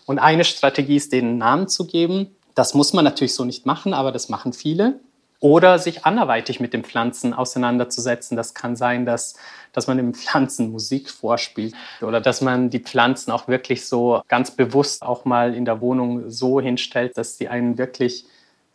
Und 0.06 0.20
eine 0.20 0.44
Strategie 0.44 0.96
ist, 0.96 1.14
denen 1.14 1.38
Namen 1.38 1.68
zu 1.68 1.86
geben. 1.86 2.36
Das 2.56 2.74
muss 2.74 2.94
man 2.94 3.06
natürlich 3.06 3.34
so 3.34 3.46
nicht 3.46 3.66
machen, 3.66 3.94
aber 3.94 4.12
das 4.12 4.30
machen 4.30 4.54
viele. 4.54 5.00
Oder 5.40 5.80
sich 5.80 6.06
anderweitig 6.06 6.60
mit 6.60 6.74
den 6.74 6.84
Pflanzen 6.84 7.34
auseinanderzusetzen. 7.34 8.38
Das 8.38 8.54
kann 8.54 8.76
sein, 8.76 9.06
dass, 9.06 9.36
dass 9.74 9.88
man 9.88 9.98
den 9.98 10.14
Pflanzen 10.14 10.72
Musik 10.72 11.10
vorspielt 11.10 11.74
oder 12.02 12.22
dass 12.22 12.42
man 12.42 12.70
die 12.70 12.80
Pflanzen 12.80 13.32
auch 13.32 13.48
wirklich 13.48 13.88
so 13.88 14.22
ganz 14.28 14.52
bewusst 14.52 15.02
auch 15.02 15.26
mal 15.26 15.56
in 15.56 15.66
der 15.66 15.82
Wohnung 15.82 16.30
so 16.30 16.62
hinstellt, 16.62 17.18
dass 17.18 17.38
sie 17.38 17.48
einen 17.48 17.78
wirklich 17.80 18.26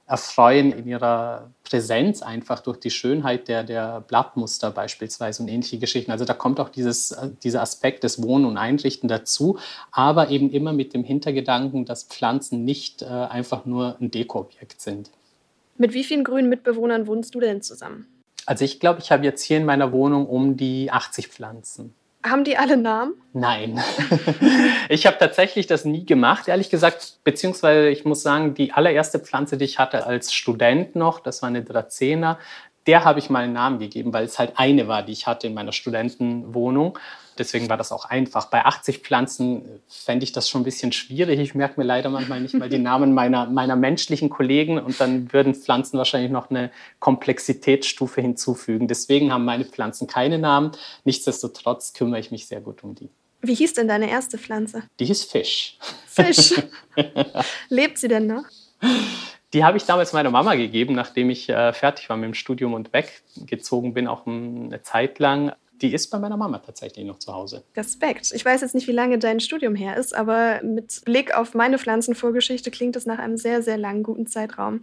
erfreuen 0.06 0.70
in 0.70 0.86
ihrer 0.86 1.50
Präsenz 1.64 2.22
einfach 2.22 2.60
durch 2.60 2.78
die 2.78 2.90
Schönheit 2.90 3.48
der, 3.48 3.64
der 3.64 4.00
Blattmuster 4.00 4.70
beispielsweise 4.70 5.42
und 5.42 5.48
ähnliche 5.48 5.78
Geschichten. 5.78 6.12
Also 6.12 6.24
da 6.24 6.32
kommt 6.32 6.60
auch 6.60 6.68
dieses, 6.68 7.16
dieser 7.42 7.60
Aspekt 7.60 8.04
des 8.04 8.22
Wohnen 8.22 8.44
und 8.44 8.56
Einrichten 8.56 9.08
dazu, 9.08 9.58
aber 9.90 10.30
eben 10.30 10.50
immer 10.50 10.72
mit 10.72 10.94
dem 10.94 11.02
Hintergedanken, 11.02 11.84
dass 11.84 12.04
Pflanzen 12.04 12.64
nicht 12.64 13.02
äh, 13.02 13.06
einfach 13.06 13.66
nur 13.66 13.96
ein 14.00 14.12
Dekoobjekt 14.12 14.80
sind. 14.80 15.10
Mit 15.76 15.92
wie 15.92 16.04
vielen 16.04 16.22
grünen 16.22 16.48
Mitbewohnern 16.48 17.06
wohnst 17.08 17.34
du 17.34 17.40
denn 17.40 17.60
zusammen? 17.60 18.06
Also 18.46 18.64
ich 18.64 18.78
glaube, 18.78 19.00
ich 19.00 19.10
habe 19.10 19.24
jetzt 19.24 19.42
hier 19.42 19.56
in 19.56 19.64
meiner 19.64 19.90
Wohnung 19.90 20.26
um 20.26 20.56
die 20.56 20.90
80 20.90 21.28
Pflanzen. 21.28 21.94
Haben 22.28 22.44
die 22.44 22.56
alle 22.56 22.76
Namen? 22.76 23.14
Nein. 23.32 23.80
ich 24.88 25.06
habe 25.06 25.16
tatsächlich 25.18 25.66
das 25.66 25.84
nie 25.84 26.04
gemacht, 26.04 26.48
ehrlich 26.48 26.70
gesagt. 26.70 27.18
Beziehungsweise 27.24 27.88
ich 27.88 28.04
muss 28.04 28.22
sagen, 28.22 28.54
die 28.54 28.72
allererste 28.72 29.18
Pflanze, 29.18 29.56
die 29.56 29.64
ich 29.64 29.78
hatte 29.78 30.06
als 30.06 30.32
Student 30.32 30.96
noch, 30.96 31.20
das 31.20 31.42
war 31.42 31.48
eine 31.48 31.62
Dracena, 31.62 32.38
der 32.86 33.04
habe 33.04 33.18
ich 33.18 33.30
mal 33.30 33.44
einen 33.44 33.52
Namen 33.52 33.78
gegeben, 33.78 34.12
weil 34.12 34.24
es 34.24 34.38
halt 34.38 34.52
eine 34.56 34.88
war, 34.88 35.02
die 35.02 35.12
ich 35.12 35.26
hatte 35.26 35.46
in 35.46 35.54
meiner 35.54 35.72
Studentenwohnung. 35.72 36.98
Deswegen 37.38 37.68
war 37.68 37.76
das 37.76 37.92
auch 37.92 38.04
einfach. 38.04 38.46
Bei 38.46 38.64
80 38.64 38.98
Pflanzen 38.98 39.80
fände 39.88 40.24
ich 40.24 40.32
das 40.32 40.48
schon 40.48 40.62
ein 40.62 40.64
bisschen 40.64 40.92
schwierig. 40.92 41.38
Ich 41.40 41.54
merke 41.54 41.80
mir 41.80 41.86
leider 41.86 42.10
manchmal 42.10 42.40
nicht 42.40 42.54
mal 42.54 42.68
die 42.68 42.78
Namen 42.78 43.14
meiner, 43.14 43.46
meiner 43.46 43.76
menschlichen 43.76 44.30
Kollegen 44.30 44.78
und 44.78 45.00
dann 45.00 45.32
würden 45.32 45.54
Pflanzen 45.54 45.98
wahrscheinlich 45.98 46.30
noch 46.30 46.50
eine 46.50 46.70
Komplexitätsstufe 46.98 48.20
hinzufügen. 48.20 48.88
Deswegen 48.88 49.32
haben 49.32 49.44
meine 49.44 49.64
Pflanzen 49.64 50.06
keine 50.06 50.38
Namen. 50.38 50.72
Nichtsdestotrotz 51.04 51.92
kümmere 51.92 52.20
ich 52.20 52.30
mich 52.30 52.46
sehr 52.46 52.60
gut 52.60 52.82
um 52.84 52.94
die. 52.94 53.10
Wie 53.42 53.54
hieß 53.54 53.74
denn 53.74 53.88
deine 53.88 54.10
erste 54.10 54.38
Pflanze? 54.38 54.82
Die 54.98 55.04
hieß 55.04 55.24
Fisch. 55.24 55.78
Fisch. 56.06 56.54
Lebt 57.68 57.98
sie 57.98 58.08
denn 58.08 58.26
noch? 58.26 58.44
Die 59.52 59.64
habe 59.64 59.76
ich 59.76 59.84
damals 59.84 60.12
meiner 60.12 60.30
Mama 60.30 60.54
gegeben, 60.54 60.94
nachdem 60.94 61.30
ich 61.30 61.48
äh, 61.48 61.72
fertig 61.72 62.08
war 62.08 62.16
mit 62.16 62.26
dem 62.26 62.34
Studium 62.34 62.74
und 62.74 62.90
weggezogen 62.92 63.94
bin, 63.94 64.08
auch 64.08 64.26
eine 64.26 64.82
Zeit 64.82 65.18
lang. 65.18 65.52
Die 65.82 65.92
ist 65.92 66.10
bei 66.10 66.18
meiner 66.18 66.36
Mama 66.36 66.58
tatsächlich 66.58 67.04
noch 67.04 67.18
zu 67.18 67.32
Hause. 67.32 67.62
Respekt. 67.76 68.32
Ich 68.32 68.44
weiß 68.44 68.60
jetzt 68.60 68.74
nicht, 68.74 68.88
wie 68.88 68.92
lange 68.92 69.18
dein 69.18 69.40
Studium 69.40 69.74
her 69.74 69.96
ist, 69.96 70.14
aber 70.14 70.60
mit 70.62 71.04
Blick 71.04 71.36
auf 71.36 71.54
meine 71.54 71.78
Pflanzenvorgeschichte 71.78 72.70
klingt 72.70 72.96
es 72.96 73.06
nach 73.06 73.18
einem 73.18 73.36
sehr, 73.36 73.62
sehr 73.62 73.76
langen, 73.76 74.02
guten 74.02 74.26
Zeitraum. 74.26 74.82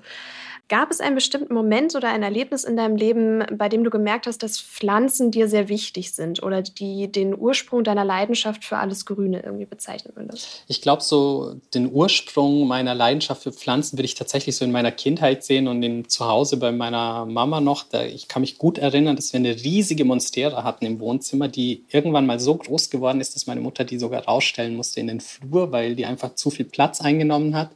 Gab 0.69 0.91
es 0.91 1.01
einen 1.01 1.15
bestimmten 1.15 1.53
Moment 1.53 1.93
oder 1.93 2.07
ein 2.09 2.23
Erlebnis 2.23 2.63
in 2.63 2.77
deinem 2.77 2.95
Leben, 2.95 3.43
bei 3.57 3.67
dem 3.67 3.83
du 3.83 3.89
gemerkt 3.89 4.27
hast, 4.27 4.41
dass 4.43 4.61
Pflanzen 4.61 5.29
dir 5.29 5.49
sehr 5.49 5.67
wichtig 5.67 6.13
sind 6.13 6.41
oder 6.41 6.61
die 6.61 7.11
den 7.11 7.37
Ursprung 7.37 7.83
deiner 7.83 8.05
Leidenschaft 8.05 8.63
für 8.63 8.77
alles 8.77 9.05
Grüne 9.05 9.43
irgendwie 9.43 9.65
bezeichnen 9.65 10.13
würdest? 10.15 10.63
Ich 10.67 10.81
glaube, 10.81 11.03
so 11.03 11.55
den 11.73 11.91
Ursprung 11.91 12.65
meiner 12.65 12.95
Leidenschaft 12.95 13.43
für 13.43 13.51
Pflanzen 13.51 13.97
würde 13.97 14.05
ich 14.05 14.15
tatsächlich 14.15 14.55
so 14.55 14.63
in 14.63 14.71
meiner 14.71 14.91
Kindheit 14.91 15.43
sehen 15.43 15.67
und 15.67 15.83
in, 15.83 16.07
zu 16.07 16.25
Hause 16.27 16.55
bei 16.55 16.71
meiner 16.71 17.25
Mama 17.25 17.59
noch. 17.59 17.83
Da, 17.83 18.05
ich 18.05 18.29
kann 18.29 18.41
mich 18.41 18.57
gut 18.57 18.77
erinnern, 18.77 19.17
dass 19.17 19.33
wir 19.33 19.41
eine 19.41 19.55
riesige 19.55 20.05
Monstera 20.05 20.63
hatten 20.63 20.82
im 20.85 20.99
Wohnzimmer, 20.99 21.47
die 21.47 21.83
irgendwann 21.89 22.25
mal 22.25 22.39
so 22.39 22.55
groß 22.55 22.89
geworden 22.89 23.21
ist, 23.21 23.35
dass 23.35 23.47
meine 23.47 23.61
Mutter 23.61 23.83
die 23.83 23.99
sogar 23.99 24.25
rausstellen 24.25 24.75
musste 24.75 24.99
in 24.99 25.07
den 25.07 25.19
Flur, 25.19 25.71
weil 25.71 25.95
die 25.95 26.05
einfach 26.05 26.35
zu 26.35 26.49
viel 26.49 26.65
Platz 26.65 27.01
eingenommen 27.01 27.55
hat. 27.55 27.71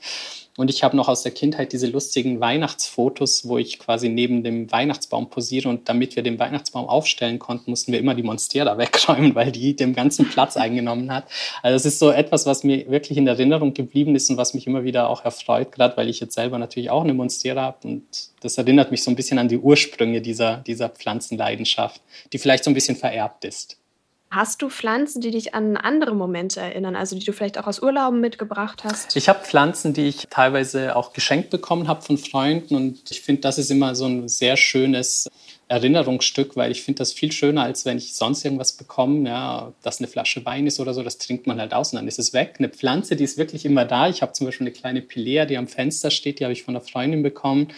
Und 0.57 0.71
ich 0.71 0.83
habe 0.83 0.97
noch 0.97 1.07
aus 1.07 1.21
der 1.21 1.31
Kindheit 1.31 1.71
diese 1.71 1.85
lustigen 1.85 2.39
Weihnachtsfotos, 2.39 3.47
wo 3.47 3.59
ich 3.59 3.77
quasi 3.77 4.09
neben 4.09 4.43
dem 4.43 4.71
Weihnachtsbaum 4.71 5.29
posiere. 5.29 5.69
Und 5.69 5.87
damit 5.87 6.15
wir 6.15 6.23
den 6.23 6.39
Weihnachtsbaum 6.39 6.89
aufstellen 6.89 7.37
konnten, 7.37 7.69
mussten 7.69 7.91
wir 7.91 7.99
immer 7.99 8.15
die 8.15 8.23
Monstera 8.23 8.75
wegräumen, 8.75 9.35
weil 9.35 9.51
die 9.51 9.75
den 9.75 9.93
ganzen 9.93 10.27
Platz 10.27 10.57
eingenommen 10.57 11.13
hat. 11.13 11.25
Also 11.61 11.75
es 11.75 11.85
ist 11.85 11.99
so 11.99 12.09
etwas, 12.09 12.47
was 12.47 12.63
mir 12.63 12.89
wirklich 12.89 13.19
in 13.19 13.27
Erinnerung 13.27 13.75
geblieben 13.75 14.15
ist 14.15 14.31
und 14.31 14.37
was 14.37 14.55
mich 14.55 14.65
immer 14.65 14.83
wieder 14.83 15.09
auch 15.09 15.23
erfreut, 15.23 15.71
gerade 15.71 15.95
weil 15.95 16.09
ich 16.09 16.19
jetzt 16.19 16.33
selber 16.33 16.57
natürlich 16.57 16.89
auch 16.89 17.03
eine 17.03 17.13
Monstera 17.13 17.61
habe. 17.61 17.87
Und 17.87 18.03
das 18.41 18.57
erinnert 18.57 18.89
mich 18.89 19.03
so 19.03 19.11
ein 19.11 19.15
bisschen 19.15 19.37
an 19.37 19.49
die 19.49 19.59
Ursprünge 19.59 20.21
dieser, 20.21 20.57
dieser 20.57 20.89
Pflanzenleidenschaft, 20.89 22.01
die 22.33 22.39
vielleicht 22.39 22.63
so 22.63 22.71
ein 22.71 22.73
bisschen 22.73 22.95
vererbt 22.95 23.45
ist. 23.45 23.77
Hast 24.29 24.61
du 24.61 24.69
Pflanzen, 24.69 25.21
die 25.21 25.31
dich 25.31 25.53
an 25.53 25.77
andere 25.77 26.13
Momente 26.13 26.59
erinnern, 26.59 26.97
also 26.97 27.17
die 27.17 27.23
du 27.23 27.31
vielleicht 27.31 27.57
auch 27.57 27.65
aus 27.65 27.81
Urlauben 27.81 28.19
mitgebracht 28.19 28.83
hast? 28.83 29.15
Ich 29.15 29.29
habe 29.29 29.39
Pflanzen, 29.45 29.93
die 29.93 30.07
ich 30.07 30.27
teilweise 30.29 30.97
auch 30.97 31.13
geschenkt 31.13 31.49
bekommen 31.49 31.87
habe 31.87 32.01
von 32.01 32.17
Freunden 32.17 32.75
und 32.75 33.09
ich 33.09 33.21
finde, 33.21 33.41
das 33.41 33.57
ist 33.57 33.71
immer 33.71 33.95
so 33.95 34.05
ein 34.05 34.27
sehr 34.27 34.57
schönes 34.57 35.29
Erinnerungsstück, 35.69 36.57
weil 36.57 36.71
ich 36.71 36.83
finde 36.83 36.99
das 36.99 37.13
viel 37.13 37.31
schöner, 37.31 37.63
als 37.63 37.85
wenn 37.85 37.97
ich 37.97 38.15
sonst 38.15 38.43
irgendwas 38.43 38.73
bekomme, 38.73 39.29
ja, 39.29 39.71
dass 39.81 39.99
eine 39.99 40.07
Flasche 40.09 40.45
Wein 40.45 40.67
ist 40.67 40.81
oder 40.81 40.93
so, 40.93 41.03
das 41.03 41.17
trinkt 41.17 41.47
man 41.47 41.61
halt 41.61 41.73
aus 41.73 41.93
und 41.93 41.97
dann 41.97 42.07
ist 42.07 42.19
es 42.19 42.33
weg. 42.33 42.55
Eine 42.57 42.69
Pflanze, 42.69 43.15
die 43.15 43.23
ist 43.23 43.37
wirklich 43.37 43.65
immer 43.65 43.85
da. 43.85 44.09
Ich 44.09 44.21
habe 44.21 44.33
zum 44.33 44.45
Beispiel 44.45 44.67
eine 44.67 44.73
kleine 44.73 45.01
Pilea, 45.01 45.45
die 45.45 45.57
am 45.57 45.67
Fenster 45.67 46.11
steht, 46.11 46.39
die 46.39 46.43
habe 46.43 46.53
ich 46.53 46.63
von 46.63 46.75
einer 46.75 46.83
Freundin 46.83 47.23
bekommen 47.23 47.69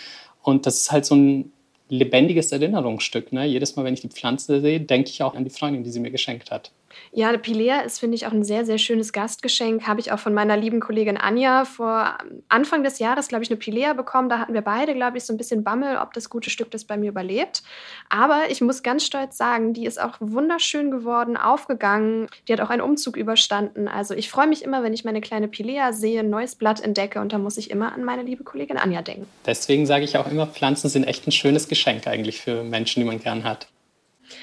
und 0.41 0.65
das 0.65 0.77
ist 0.77 0.91
halt 0.91 1.06
so 1.06 1.15
ein 1.15 1.51
lebendiges 1.89 2.51
Erinnerungsstück. 2.51 3.34
Ne? 3.34 3.46
Jedes 3.46 3.75
Mal, 3.75 3.86
wenn 3.86 3.93
ich 3.93 4.01
die 4.01 4.10
Pflanze 4.10 4.62
sehe, 4.62 4.79
denke 4.79 5.10
ich 5.10 5.22
auch 5.22 5.36
an 5.36 5.43
die 5.43 5.50
Freundin, 5.50 5.84
die 5.84 5.89
sie 5.89 6.00
mir 6.00 6.12
geschenkt 6.12 6.51
hat. 6.51 6.72
Ja, 7.12 7.36
Pilea 7.38 7.81
ist, 7.81 8.00
finde 8.00 8.15
ich, 8.15 8.27
auch 8.27 8.31
ein 8.31 8.43
sehr, 8.43 8.65
sehr 8.65 8.77
schönes 8.77 9.13
Gastgeschenk. 9.13 9.88
Habe 9.88 10.00
ich 10.00 10.12
auch 10.12 10.19
von 10.19 10.34
meiner 10.34 10.58
lieben 10.58 10.79
Kollegin 10.79 11.17
Anja 11.17 11.65
vor 11.65 12.17
Anfang 12.50 12.84
des 12.84 13.00
Jahres, 13.00 13.27
glaube 13.27 13.43
ich, 13.43 13.50
eine 13.50 13.58
Pilea 13.58 13.93
bekommen. 13.93 14.29
Da 14.29 14.39
hatten 14.39 14.53
wir 14.53 14.62
beide, 14.62 14.93
glaube 14.93 15.17
ich, 15.17 15.24
so 15.24 15.34
ein 15.34 15.38
bisschen 15.38 15.63
Bammel, 15.63 15.98
ob 15.98 16.13
das 16.13 16.29
gute 16.29 16.50
Stück 16.50 16.72
das 16.72 16.86
bei 16.86 16.98
mir 16.98 17.10
überlebt. 17.10 17.63
Aber 18.10 18.50
ich 18.50 18.62
muss 18.62 18.84
ganz 18.84 19.05
stolz 19.05 19.38
sagen, 19.38 19.74
die 19.74 19.86
ist 19.86 20.00
auch 20.00 20.17
wunderschön 20.19 20.91
geworden, 20.91 21.38
aufgegangen. 21.38 22.27
Die 22.48 22.53
hat 22.53 22.62
auch 22.62 22.69
einen 22.69 22.81
Umzug 22.81 23.17
überstanden. 23.17 23.88
Also 23.88 24.13
ich 24.13 24.29
freue 24.29 24.48
mich 24.48 24.63
immer, 24.63 24.84
wenn 24.84 24.93
ich 24.93 25.03
meine 25.03 25.22
kleine 25.22 25.48
Pilea 25.48 25.93
sehe, 25.93 26.22
ein 26.22 26.29
neues 26.29 26.55
Blatt 26.55 26.81
entdecke 26.81 27.19
und 27.19 27.34
da 27.34 27.38
muss 27.38 27.58
ich 27.58 27.72
immer 27.72 27.93
an 27.93 28.03
meine 28.03 28.24
liebe 28.24 28.43
Kollegin 28.43 28.77
Anja 28.77 29.01
denken. 29.01 29.27
Deswegen 29.46 29.86
sage 29.86 30.03
ich 30.03 30.17
auch 30.17 30.29
immer, 30.29 30.48
Pflanzen 30.48 30.89
sind 30.89 31.05
echt 31.05 31.27
ein 31.27 31.31
schönes 31.31 31.67
Geschenk 31.67 32.08
eigentlich 32.08 32.39
für 32.39 32.63
Menschen, 32.63 33.01
die 33.01 33.08
man 33.08 33.19
gern 33.19 33.43
hat. 33.43 33.67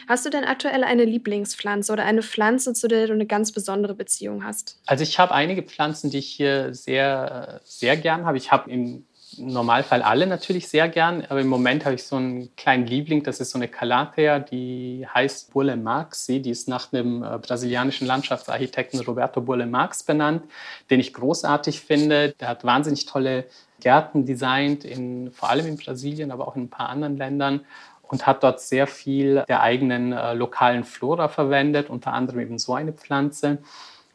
Hast 0.09 0.25
du 0.25 0.31
denn 0.31 0.45
aktuell 0.45 0.85
eine 0.85 1.05
Lieblingspflanze 1.05 1.93
oder 1.93 2.05
eine 2.05 2.23
Pflanze, 2.23 2.75
zu 2.75 2.87
der 2.87 3.07
du 3.09 3.13
eine 3.13 3.27
ganz 3.27 3.53
besondere 3.53 3.95
Beziehung 3.95 4.45
hast? 4.45 4.79
Also 4.87 5.03
ich 5.03 5.19
habe 5.19 5.35
einige 5.35 5.63
Pflanzen, 5.63 6.11
die 6.11 6.19
ich 6.19 6.29
hier 6.29 6.73
sehr, 6.75 7.61
sehr 7.65 7.97
gern 7.97 8.25
habe. 8.25 8.37
Ich 8.37 8.53
habe 8.53 8.71
im 8.71 9.05
Normalfall 9.39 10.03
alle 10.03 10.27
natürlich 10.27 10.69
sehr 10.69 10.89
gern, 10.89 11.25
aber 11.29 11.41
im 11.41 11.49
Moment 11.49 11.85
habe 11.85 11.95
ich 11.95 12.05
so 12.05 12.17
einen 12.17 12.55
kleinen 12.57 12.87
Liebling, 12.87 13.23
das 13.23 13.41
ist 13.41 13.51
so 13.51 13.59
eine 13.59 13.69
Calathea, 13.69 14.39
die 14.39 15.07
heißt 15.13 15.53
Burle 15.53 15.77
Marx. 15.77 16.27
Die 16.27 16.49
ist 16.49 16.69
nach 16.69 16.87
dem 16.87 17.23
äh, 17.23 17.39
brasilianischen 17.39 18.07
Landschaftsarchitekten 18.07 19.01
Roberto 19.01 19.41
Burle 19.41 19.67
Marx 19.67 20.05
benannt, 20.05 20.45
den 20.91 21.01
ich 21.01 21.13
großartig 21.13 21.81
finde. 21.81 22.35
Der 22.41 22.49
hat 22.49 22.65
wahnsinnig 22.65 23.07
tolle 23.07 23.47
Gärten 23.81 24.25
designt, 24.25 24.85
in, 24.85 25.33
vor 25.33 25.51
allem 25.51 25.67
in 25.67 25.77
Brasilien, 25.77 26.31
aber 26.31 26.49
auch 26.49 26.57
in 26.57 26.63
ein 26.63 26.71
paar 26.71 26.89
anderen 26.89 27.17
Ländern 27.17 27.67
und 28.09 28.27
hat 28.27 28.43
dort 28.43 28.61
sehr 28.61 28.87
viel 28.87 29.45
der 29.49 29.63
eigenen 29.63 30.13
äh, 30.13 30.35
lokalen 30.35 30.85
Flora 30.85 31.29
verwendet, 31.29 31.91
unter 31.91 32.13
anderem 32.13 32.41
eben 32.41 32.59
so 32.59 32.75
eine 32.75 32.93
Pflanze. 32.93 33.59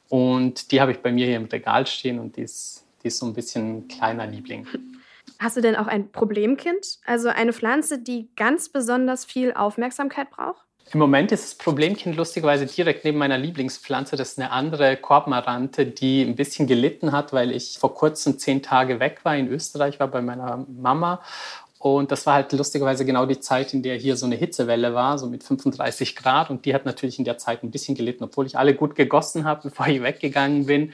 Und 0.09 0.71
die 0.71 0.81
habe 0.81 0.91
ich 0.91 0.99
bei 0.99 1.11
mir 1.11 1.25
hier 1.25 1.37
im 1.37 1.45
Regal 1.45 1.87
stehen 1.87 2.19
und 2.19 2.35
die 2.35 2.41
ist, 2.41 2.85
die 3.03 3.07
ist 3.07 3.19
so 3.19 3.25
ein 3.25 3.33
bisschen 3.33 3.77
ein 3.77 3.87
kleiner 3.87 4.27
Liebling. 4.27 4.67
Hast 5.39 5.57
du 5.57 5.61
denn 5.61 5.75
auch 5.75 5.87
ein 5.87 6.11
Problemkind? 6.11 6.99
Also 7.05 7.29
eine 7.29 7.53
Pflanze, 7.53 7.99
die 7.99 8.29
ganz 8.35 8.69
besonders 8.69 9.25
viel 9.25 9.53
Aufmerksamkeit 9.53 10.29
braucht? 10.29 10.65
Im 10.93 10.99
Moment 10.99 11.31
ist 11.31 11.43
das 11.43 11.55
Problemkind 11.55 12.17
lustigerweise 12.17 12.65
direkt 12.65 13.05
neben 13.05 13.17
meiner 13.17 13.37
Lieblingspflanze. 13.37 14.17
Das 14.17 14.33
ist 14.33 14.39
eine 14.39 14.51
andere 14.51 14.97
Korbmarante, 14.97 15.85
die 15.85 16.21
ein 16.21 16.35
bisschen 16.35 16.67
gelitten 16.67 17.13
hat, 17.13 17.31
weil 17.31 17.51
ich 17.51 17.77
vor 17.79 17.95
kurzem 17.95 18.37
zehn 18.37 18.61
Tage 18.61 18.99
weg 18.99 19.21
war 19.23 19.37
in 19.37 19.47
Österreich, 19.47 20.01
war 20.01 20.09
bei 20.09 20.21
meiner 20.21 20.65
Mama 20.67 21.21
und 21.83 22.11
das 22.11 22.27
war 22.27 22.35
halt 22.35 22.51
lustigerweise 22.53 23.05
genau 23.05 23.25
die 23.25 23.39
Zeit, 23.39 23.73
in 23.73 23.81
der 23.81 23.95
hier 23.95 24.15
so 24.15 24.27
eine 24.27 24.35
Hitzewelle 24.35 24.93
war, 24.93 25.17
so 25.17 25.27
mit 25.27 25.43
35 25.43 26.15
Grad. 26.15 26.51
Und 26.51 26.65
die 26.65 26.75
hat 26.75 26.85
natürlich 26.85 27.17
in 27.17 27.25
der 27.25 27.39
Zeit 27.39 27.63
ein 27.63 27.71
bisschen 27.71 27.95
gelitten, 27.95 28.23
obwohl 28.23 28.45
ich 28.45 28.57
alle 28.57 28.75
gut 28.75 28.95
gegossen 28.95 29.45
habe, 29.45 29.61
bevor 29.69 29.87
ich 29.87 30.03
weggegangen 30.03 30.67
bin. 30.67 30.93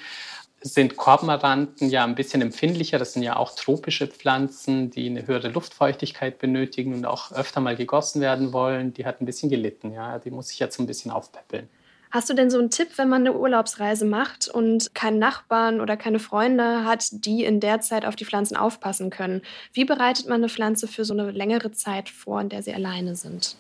Sind 0.62 0.96
Korbmaranten 0.98 1.90
ja 1.90 2.04
ein 2.04 2.16
bisschen 2.16 2.42
empfindlicher. 2.42 2.98
Das 2.98 3.14
sind 3.14 3.24
ja 3.24 3.36
auch 3.36 3.54
tropische 3.54 4.08
Pflanzen, 4.08 4.90
die 4.90 5.08
eine 5.08 5.28
höhere 5.28 5.50
Luftfeuchtigkeit 5.50 6.40
benötigen 6.40 6.96
und 6.96 7.06
auch 7.06 7.32
öfter 7.32 7.60
mal 7.60 7.76
gegossen 7.76 8.22
werden 8.22 8.54
wollen. 8.54 8.94
Die 8.94 9.06
hat 9.06 9.22
ein 9.22 9.26
bisschen 9.26 9.50
gelitten. 9.50 9.92
Ja, 9.92 10.20
die 10.20 10.32
muss 10.32 10.52
ich 10.52 10.60
jetzt 10.60 10.80
ein 10.80 10.88
bisschen 10.88 11.12
aufpäppeln. 11.12 11.70
Hast 12.18 12.32
du 12.32 12.34
denn 12.34 12.50
so 12.50 12.58
einen 12.58 12.72
Tipp, 12.72 12.88
wenn 12.96 13.10
man 13.10 13.22
eine 13.22 13.38
Urlaubsreise 13.38 14.04
macht 14.04 14.48
und 14.48 14.96
keinen 14.96 15.20
Nachbarn 15.20 15.80
oder 15.80 15.96
keine 15.96 16.18
Freunde 16.18 16.84
hat, 16.84 17.10
die 17.12 17.44
in 17.44 17.60
der 17.60 17.80
Zeit 17.80 18.06
auf 18.06 18.16
die 18.16 18.26
Pflanzen 18.26 18.58
aufpassen 18.58 19.12
können? 19.12 19.44
Wie 19.72 19.86
bereitet 19.86 20.26
man 20.26 20.38
eine 20.38 20.50
Pflanze 20.50 20.88
für 20.88 21.06
so 21.06 21.14
eine 21.14 21.30
längere 21.30 21.74
Zeit 21.74 22.10
vor, 22.10 22.42
in 22.42 22.50
der 22.50 22.64
sie 22.64 22.74
alleine 22.74 23.16
sind? 23.16 23.56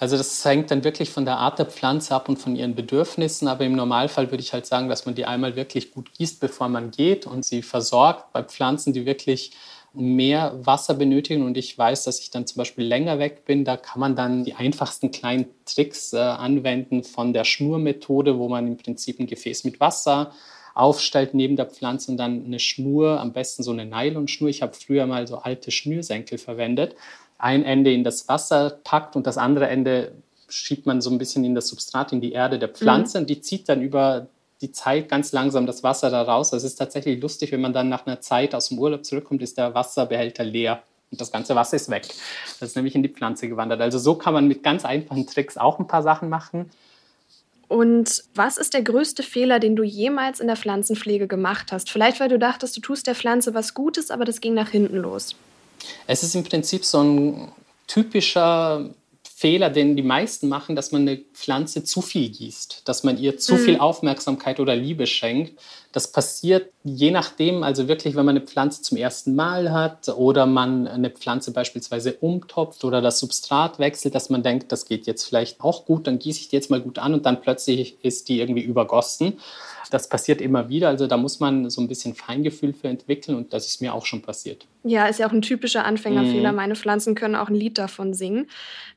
Also 0.00 0.16
das 0.16 0.44
hängt 0.44 0.72
dann 0.72 0.82
wirklich 0.82 1.10
von 1.10 1.24
der 1.24 1.36
Art 1.36 1.60
der 1.60 1.66
Pflanze 1.66 2.16
ab 2.16 2.28
und 2.28 2.36
von 2.36 2.56
ihren 2.56 2.74
Bedürfnissen. 2.74 3.46
Aber 3.46 3.64
im 3.64 3.76
Normalfall 3.76 4.28
würde 4.32 4.42
ich 4.42 4.52
halt 4.52 4.66
sagen, 4.66 4.88
dass 4.88 5.06
man 5.06 5.14
die 5.14 5.24
einmal 5.24 5.54
wirklich 5.54 5.92
gut 5.92 6.12
gießt, 6.14 6.40
bevor 6.40 6.68
man 6.68 6.90
geht 6.90 7.28
und 7.28 7.44
sie 7.44 7.62
versorgt. 7.62 8.32
Bei 8.32 8.42
Pflanzen, 8.42 8.92
die 8.92 9.06
wirklich 9.06 9.52
mehr 9.94 10.58
Wasser 10.64 10.94
benötigen 10.94 11.42
und 11.42 11.56
ich 11.56 11.76
weiß, 11.76 12.04
dass 12.04 12.20
ich 12.20 12.30
dann 12.30 12.46
zum 12.46 12.58
Beispiel 12.58 12.84
länger 12.84 13.18
weg 13.18 13.44
bin, 13.44 13.64
da 13.64 13.76
kann 13.76 14.00
man 14.00 14.16
dann 14.16 14.44
die 14.44 14.54
einfachsten 14.54 15.10
kleinen 15.10 15.46
Tricks 15.64 16.12
äh, 16.12 16.18
anwenden 16.18 17.04
von 17.04 17.32
der 17.32 17.44
Schnurmethode, 17.44 18.38
wo 18.38 18.48
man 18.48 18.66
im 18.66 18.76
Prinzip 18.76 19.20
ein 19.20 19.26
Gefäß 19.26 19.64
mit 19.64 19.80
Wasser 19.80 20.32
aufstellt 20.74 21.34
neben 21.34 21.56
der 21.56 21.66
Pflanze 21.66 22.10
und 22.10 22.16
dann 22.16 22.44
eine 22.44 22.58
Schnur, 22.58 23.20
am 23.20 23.32
besten 23.32 23.62
so 23.62 23.70
eine 23.70 23.86
Nylonschnur. 23.86 24.50
Ich 24.50 24.62
habe 24.62 24.74
früher 24.74 25.06
mal 25.06 25.26
so 25.28 25.38
alte 25.38 25.70
Schnürsenkel 25.70 26.36
verwendet. 26.38 26.96
Ein 27.38 27.64
Ende 27.64 27.92
in 27.92 28.02
das 28.02 28.28
Wasser 28.28 28.78
packt 28.82 29.14
und 29.14 29.26
das 29.26 29.38
andere 29.38 29.68
Ende 29.68 30.12
schiebt 30.48 30.86
man 30.86 31.00
so 31.00 31.10
ein 31.10 31.18
bisschen 31.18 31.44
in 31.44 31.54
das 31.54 31.68
Substrat, 31.68 32.12
in 32.12 32.20
die 32.20 32.32
Erde 32.32 32.58
der 32.58 32.68
Pflanze 32.68 33.18
mhm. 33.18 33.22
und 33.22 33.30
die 33.30 33.40
zieht 33.40 33.68
dann 33.68 33.82
über 33.82 34.26
die 34.60 34.72
Zeit 34.72 35.08
ganz 35.08 35.32
langsam 35.32 35.66
das 35.66 35.82
Wasser 35.82 36.10
da 36.10 36.22
raus. 36.22 36.50
Das 36.50 36.64
ist 36.64 36.76
tatsächlich 36.76 37.20
lustig, 37.20 37.52
wenn 37.52 37.60
man 37.60 37.72
dann 37.72 37.88
nach 37.88 38.06
einer 38.06 38.20
Zeit 38.20 38.54
aus 38.54 38.68
dem 38.68 38.78
Urlaub 38.78 39.04
zurückkommt, 39.04 39.42
ist 39.42 39.58
der 39.58 39.74
Wasserbehälter 39.74 40.44
leer. 40.44 40.82
Und 41.10 41.20
das 41.20 41.30
ganze 41.30 41.54
Wasser 41.54 41.76
ist 41.76 41.90
weg. 41.90 42.08
Das 42.60 42.70
ist 42.70 42.76
nämlich 42.76 42.94
in 42.94 43.02
die 43.02 43.08
Pflanze 43.08 43.48
gewandert. 43.48 43.80
Also 43.80 43.98
so 43.98 44.14
kann 44.14 44.34
man 44.34 44.48
mit 44.48 44.62
ganz 44.62 44.84
einfachen 44.84 45.26
Tricks 45.26 45.56
auch 45.56 45.78
ein 45.78 45.86
paar 45.86 46.02
Sachen 46.02 46.28
machen. 46.28 46.70
Und 47.68 48.24
was 48.34 48.56
ist 48.58 48.74
der 48.74 48.82
größte 48.82 49.22
Fehler, 49.22 49.58
den 49.58 49.74
du 49.74 49.82
jemals 49.82 50.40
in 50.40 50.46
der 50.46 50.56
Pflanzenpflege 50.56 51.26
gemacht 51.26 51.72
hast? 51.72 51.90
Vielleicht, 51.90 52.20
weil 52.20 52.28
du 52.28 52.38
dachtest, 52.38 52.76
du 52.76 52.80
tust 52.80 53.06
der 53.06 53.14
Pflanze 53.14 53.54
was 53.54 53.74
Gutes, 53.74 54.10
aber 54.10 54.24
das 54.24 54.40
ging 54.40 54.54
nach 54.54 54.68
hinten 54.68 54.96
los. 54.96 55.34
Es 56.06 56.22
ist 56.22 56.34
im 56.34 56.44
Prinzip 56.44 56.84
so 56.84 57.02
ein 57.02 57.52
typischer 57.86 58.90
Fehler, 59.36 59.68
den 59.68 59.96
die 59.96 60.02
meisten 60.02 60.48
machen, 60.48 60.76
dass 60.76 60.92
man 60.92 61.02
eine 61.02 61.16
Pflanze 61.16 61.82
zu 61.82 62.02
viel 62.02 62.28
gießt, 62.28 62.82
dass 62.84 63.02
man 63.02 63.18
ihr 63.18 63.36
zu 63.36 63.54
mhm. 63.54 63.58
viel 63.58 63.78
Aufmerksamkeit 63.80 64.60
oder 64.60 64.76
Liebe 64.76 65.08
schenkt. 65.08 65.60
Das 65.90 66.12
passiert 66.12 66.70
je 66.84 67.10
nachdem, 67.10 67.64
also 67.64 67.88
wirklich, 67.88 68.14
wenn 68.14 68.26
man 68.26 68.36
eine 68.36 68.46
Pflanze 68.46 68.82
zum 68.82 68.96
ersten 68.96 69.34
Mal 69.34 69.72
hat 69.72 70.08
oder 70.08 70.46
man 70.46 70.86
eine 70.86 71.10
Pflanze 71.10 71.50
beispielsweise 71.50 72.12
umtopft 72.20 72.84
oder 72.84 73.00
das 73.00 73.18
Substrat 73.18 73.80
wechselt, 73.80 74.14
dass 74.14 74.30
man 74.30 74.44
denkt, 74.44 74.70
das 74.70 74.84
geht 74.84 75.06
jetzt 75.06 75.24
vielleicht 75.24 75.60
auch 75.62 75.84
gut, 75.84 76.06
dann 76.06 76.20
gieße 76.20 76.40
ich 76.40 76.48
die 76.48 76.56
jetzt 76.56 76.70
mal 76.70 76.80
gut 76.80 77.00
an 77.00 77.12
und 77.14 77.26
dann 77.26 77.40
plötzlich 77.40 77.96
ist 78.04 78.28
die 78.28 78.38
irgendwie 78.40 78.62
übergossen. 78.62 79.40
Das 79.90 80.08
passiert 80.08 80.40
immer 80.40 80.68
wieder, 80.68 80.88
also 80.88 81.06
da 81.06 81.16
muss 81.16 81.40
man 81.40 81.70
so 81.70 81.80
ein 81.80 81.88
bisschen 81.88 82.14
Feingefühl 82.14 82.72
für 82.72 82.88
entwickeln 82.88 83.36
und 83.36 83.52
das 83.52 83.66
ist 83.66 83.80
mir 83.80 83.94
auch 83.94 84.06
schon 84.06 84.22
passiert. 84.22 84.66
Ja, 84.86 85.06
ist 85.06 85.18
ja 85.18 85.26
auch 85.26 85.32
ein 85.32 85.40
typischer 85.40 85.84
Anfängerfehler. 85.86 86.52
Mhm. 86.52 86.56
Meine 86.56 86.76
Pflanzen 86.76 87.14
können 87.14 87.36
auch 87.36 87.48
ein 87.48 87.54
Lied 87.54 87.78
davon 87.78 88.12
singen. 88.12 88.48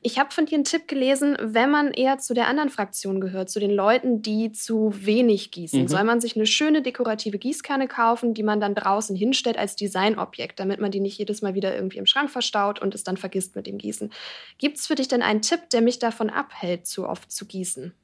Ich 0.02 0.18
habe 0.18 0.30
von 0.30 0.44
dir 0.44 0.56
einen 0.56 0.64
Tipp 0.64 0.86
gelesen, 0.86 1.36
wenn 1.40 1.70
man 1.70 1.92
eher 1.92 2.18
zu 2.18 2.34
der 2.34 2.46
anderen 2.46 2.68
Fraktion 2.68 3.22
gehört, 3.22 3.48
zu 3.48 3.58
den 3.58 3.70
Leuten, 3.70 4.20
die 4.20 4.52
zu 4.52 4.92
wenig 4.94 5.50
gießen, 5.50 5.82
mhm. 5.82 5.88
soll 5.88 6.04
man 6.04 6.20
sich 6.20 6.36
eine 6.36 6.44
schöne 6.44 6.82
dekorative 6.82 7.38
Gießkanne 7.38 7.88
kaufen, 7.88 8.34
die 8.34 8.42
man 8.42 8.60
dann 8.60 8.74
draußen 8.74 9.16
hinstellt 9.16 9.56
als 9.56 9.76
Designobjekt, 9.76 10.60
damit 10.60 10.78
man 10.78 10.90
die 10.90 11.00
nicht 11.00 11.18
jedes 11.18 11.40
Mal 11.40 11.54
wieder 11.54 11.74
irgendwie 11.74 11.98
im 11.98 12.06
Schrank 12.06 12.30
verstaut 12.30 12.80
und 12.80 12.94
es 12.94 13.02
dann 13.02 13.16
vergisst 13.16 13.56
mit 13.56 13.66
dem 13.66 13.78
Gießen. 13.78 14.12
Gibt 14.58 14.76
es 14.76 14.86
für 14.86 14.94
dich 14.94 15.08
denn 15.08 15.22
einen 15.22 15.40
Tipp, 15.40 15.70
der 15.70 15.80
mich 15.80 15.98
davon 15.98 16.28
abhält, 16.28 16.86
zu 16.86 17.08
oft 17.08 17.32
zu 17.32 17.46
gießen? 17.46 17.94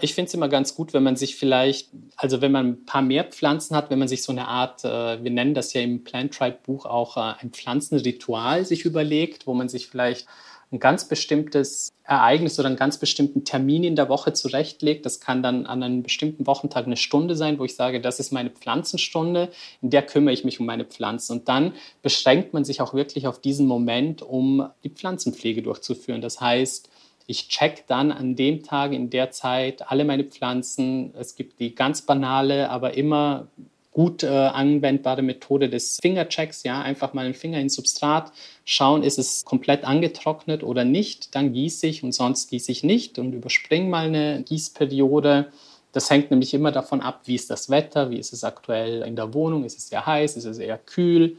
Ich 0.00 0.14
finde 0.14 0.28
es 0.28 0.34
immer 0.34 0.48
ganz 0.48 0.74
gut, 0.74 0.92
wenn 0.92 1.02
man 1.02 1.16
sich 1.16 1.36
vielleicht, 1.36 1.90
also 2.16 2.40
wenn 2.40 2.52
man 2.52 2.66
ein 2.66 2.84
paar 2.86 3.02
mehr 3.02 3.24
Pflanzen 3.24 3.74
hat, 3.76 3.90
wenn 3.90 3.98
man 3.98 4.08
sich 4.08 4.22
so 4.22 4.32
eine 4.32 4.46
Art, 4.46 4.84
äh, 4.84 5.22
wir 5.22 5.30
nennen 5.30 5.54
das 5.54 5.72
ja 5.72 5.80
im 5.80 6.04
Plant 6.04 6.34
Tribe 6.34 6.58
Buch 6.62 6.86
auch 6.86 7.16
äh, 7.16 7.34
ein 7.40 7.50
Pflanzenritual 7.50 8.64
sich 8.64 8.84
überlegt, 8.84 9.46
wo 9.46 9.54
man 9.54 9.68
sich 9.68 9.88
vielleicht 9.88 10.26
ein 10.70 10.80
ganz 10.80 11.08
bestimmtes 11.08 11.88
Ereignis 12.04 12.58
oder 12.58 12.68
einen 12.68 12.76
ganz 12.76 12.98
bestimmten 12.98 13.44
Termin 13.44 13.84
in 13.84 13.96
der 13.96 14.08
Woche 14.08 14.34
zurechtlegt. 14.34 15.06
Das 15.06 15.18
kann 15.18 15.42
dann 15.42 15.66
an 15.66 15.82
einem 15.82 16.02
bestimmten 16.02 16.46
Wochentag 16.46 16.86
eine 16.86 16.96
Stunde 16.96 17.36
sein, 17.36 17.58
wo 17.58 17.64
ich 17.64 17.74
sage, 17.74 18.00
das 18.00 18.20
ist 18.20 18.32
meine 18.32 18.50
Pflanzenstunde, 18.50 19.50
in 19.80 19.90
der 19.90 20.02
kümmere 20.02 20.34
ich 20.34 20.44
mich 20.44 20.60
um 20.60 20.66
meine 20.66 20.84
Pflanzen. 20.84 21.38
Und 21.38 21.48
dann 21.48 21.72
beschränkt 22.02 22.52
man 22.52 22.64
sich 22.64 22.82
auch 22.82 22.92
wirklich 22.92 23.26
auf 23.26 23.40
diesen 23.40 23.66
Moment, 23.66 24.20
um 24.20 24.68
die 24.84 24.90
Pflanzenpflege 24.90 25.62
durchzuführen. 25.62 26.20
Das 26.20 26.40
heißt, 26.40 26.90
ich 27.30 27.48
check 27.48 27.86
dann 27.86 28.10
an 28.10 28.36
dem 28.36 28.62
Tag, 28.62 28.92
in 28.92 29.10
der 29.10 29.30
Zeit 29.30 29.90
alle 29.90 30.06
meine 30.06 30.24
Pflanzen. 30.24 31.12
Es 31.14 31.36
gibt 31.36 31.60
die 31.60 31.74
ganz 31.74 32.00
banale, 32.00 32.70
aber 32.70 32.96
immer 32.96 33.48
gut 33.92 34.22
äh, 34.22 34.28
anwendbare 34.28 35.20
Methode 35.20 35.68
des 35.68 35.98
Fingerchecks. 36.00 36.62
Ja, 36.62 36.80
einfach 36.80 37.12
mal 37.12 37.26
einen 37.26 37.34
Finger 37.34 37.60
ins 37.60 37.74
Substrat 37.74 38.32
schauen, 38.64 39.02
ist 39.02 39.18
es 39.18 39.44
komplett 39.44 39.84
angetrocknet 39.84 40.62
oder 40.62 40.84
nicht. 40.86 41.34
Dann 41.34 41.52
gieße 41.52 41.86
ich 41.86 42.02
und 42.02 42.12
sonst 42.12 42.48
gieße 42.48 42.72
ich 42.72 42.82
nicht 42.82 43.18
und 43.18 43.34
überspringe 43.34 43.90
mal 43.90 44.06
eine 44.06 44.42
Gießperiode. 44.44 45.52
Das 45.92 46.08
hängt 46.08 46.30
nämlich 46.30 46.54
immer 46.54 46.72
davon 46.72 47.02
ab, 47.02 47.20
wie 47.26 47.34
ist 47.34 47.50
das 47.50 47.68
Wetter, 47.68 48.10
wie 48.10 48.18
ist 48.18 48.32
es 48.32 48.42
aktuell 48.42 49.02
in 49.02 49.16
der 49.16 49.34
Wohnung, 49.34 49.64
ist 49.64 49.76
es 49.76 49.90
sehr 49.90 50.06
heiß, 50.06 50.38
ist 50.38 50.46
es 50.46 50.58
eher 50.58 50.78
kühl 50.78 51.36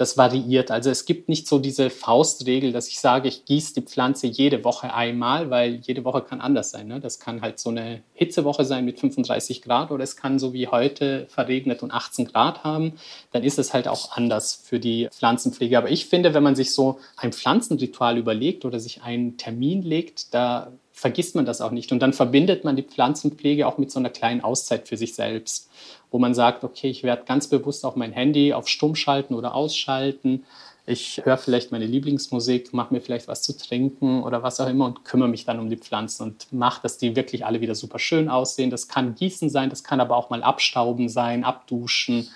das 0.00 0.16
variiert. 0.16 0.70
Also 0.70 0.88
es 0.88 1.04
gibt 1.04 1.28
nicht 1.28 1.46
so 1.46 1.58
diese 1.58 1.90
Faustregel, 1.90 2.72
dass 2.72 2.88
ich 2.88 3.00
sage, 3.00 3.28
ich 3.28 3.44
gieße 3.44 3.74
die 3.74 3.82
Pflanze 3.82 4.26
jede 4.26 4.64
Woche 4.64 4.94
einmal, 4.94 5.50
weil 5.50 5.74
jede 5.74 6.04
Woche 6.04 6.22
kann 6.22 6.40
anders 6.40 6.70
sein. 6.70 6.88
Ne? 6.88 7.00
Das 7.00 7.20
kann 7.20 7.42
halt 7.42 7.58
so 7.58 7.68
eine 7.68 8.02
Hitzewoche 8.14 8.64
sein 8.64 8.86
mit 8.86 8.98
35 8.98 9.60
Grad 9.60 9.90
oder 9.90 10.02
es 10.02 10.16
kann 10.16 10.38
so 10.38 10.54
wie 10.54 10.68
heute 10.68 11.26
verregnet 11.28 11.82
und 11.82 11.90
18 11.90 12.24
Grad 12.26 12.64
haben. 12.64 12.94
Dann 13.32 13.42
ist 13.42 13.58
es 13.58 13.74
halt 13.74 13.88
auch 13.88 14.16
anders 14.16 14.54
für 14.64 14.80
die 14.80 15.08
Pflanzenpflege. 15.10 15.76
Aber 15.76 15.90
ich 15.90 16.06
finde, 16.06 16.32
wenn 16.32 16.42
man 16.42 16.56
sich 16.56 16.72
so 16.72 16.98
ein 17.16 17.32
Pflanzenritual 17.32 18.16
überlegt 18.16 18.64
oder 18.64 18.80
sich 18.80 19.02
einen 19.02 19.36
Termin 19.36 19.82
legt, 19.82 20.32
da 20.32 20.72
vergisst 21.00 21.34
man 21.34 21.46
das 21.46 21.60
auch 21.60 21.70
nicht. 21.70 21.92
Und 21.92 22.00
dann 22.00 22.12
verbindet 22.12 22.64
man 22.64 22.76
die 22.76 22.82
Pflanzenpflege 22.82 23.66
auch 23.66 23.78
mit 23.78 23.90
so 23.90 23.98
einer 23.98 24.10
kleinen 24.10 24.42
Auszeit 24.42 24.86
für 24.86 24.96
sich 24.96 25.14
selbst 25.14 25.70
wo 26.10 26.18
man 26.18 26.34
sagt, 26.34 26.64
okay, 26.64 26.88
ich 26.88 27.02
werde 27.02 27.24
ganz 27.24 27.48
bewusst 27.48 27.84
auch 27.84 27.96
mein 27.96 28.12
Handy 28.12 28.52
auf 28.52 28.68
Stumm 28.68 28.94
schalten 28.94 29.34
oder 29.34 29.54
ausschalten. 29.54 30.44
Ich 30.86 31.20
höre 31.24 31.36
vielleicht 31.36 31.70
meine 31.70 31.86
Lieblingsmusik, 31.86 32.72
mache 32.72 32.92
mir 32.92 33.00
vielleicht 33.00 33.28
was 33.28 33.42
zu 33.42 33.56
trinken 33.56 34.22
oder 34.24 34.42
was 34.42 34.60
auch 34.60 34.68
immer 34.68 34.86
und 34.86 35.04
kümmere 35.04 35.28
mich 35.28 35.44
dann 35.44 35.60
um 35.60 35.70
die 35.70 35.76
Pflanzen 35.76 36.24
und 36.24 36.52
mache, 36.52 36.82
dass 36.82 36.98
die 36.98 37.14
wirklich 37.14 37.46
alle 37.46 37.60
wieder 37.60 37.74
super 37.74 37.98
schön 37.98 38.28
aussehen. 38.28 38.70
Das 38.70 38.88
kann 38.88 39.14
Gießen 39.14 39.50
sein, 39.50 39.70
das 39.70 39.84
kann 39.84 40.00
aber 40.00 40.16
auch 40.16 40.30
mal 40.30 40.42
Abstauben 40.42 41.08
sein, 41.08 41.44
Abduschen, 41.44 42.28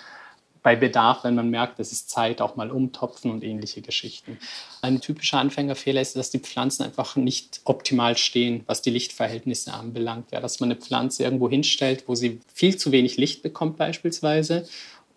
bei 0.65 0.75
Bedarf, 0.75 1.23
wenn 1.23 1.35
man 1.35 1.51
merkt, 1.51 1.79
es 1.79 1.91
ist 1.91 2.09
Zeit, 2.09 2.41
auch 2.41 2.55
mal 2.55 2.71
umtopfen 2.71 3.29
und 3.29 3.43
ähnliche 3.43 3.83
Geschichten. 3.83 4.39
Ein 4.81 4.99
typischer 4.99 5.37
Anfängerfehler 5.37 6.01
ist, 6.01 6.15
dass 6.15 6.31
die 6.31 6.39
Pflanzen 6.39 6.81
einfach 6.81 7.15
nicht 7.15 7.61
optimal 7.65 8.17
stehen, 8.17 8.63
was 8.65 8.81
die 8.81 8.89
Lichtverhältnisse 8.89 9.71
anbelangt. 9.75 10.31
Ja, 10.31 10.39
dass 10.41 10.59
man 10.59 10.71
eine 10.71 10.81
Pflanze 10.81 11.23
irgendwo 11.23 11.51
hinstellt, 11.51 12.05
wo 12.07 12.15
sie 12.15 12.39
viel 12.51 12.77
zu 12.77 12.91
wenig 12.91 13.17
Licht 13.17 13.43
bekommt 13.43 13.77
beispielsweise 13.77 14.67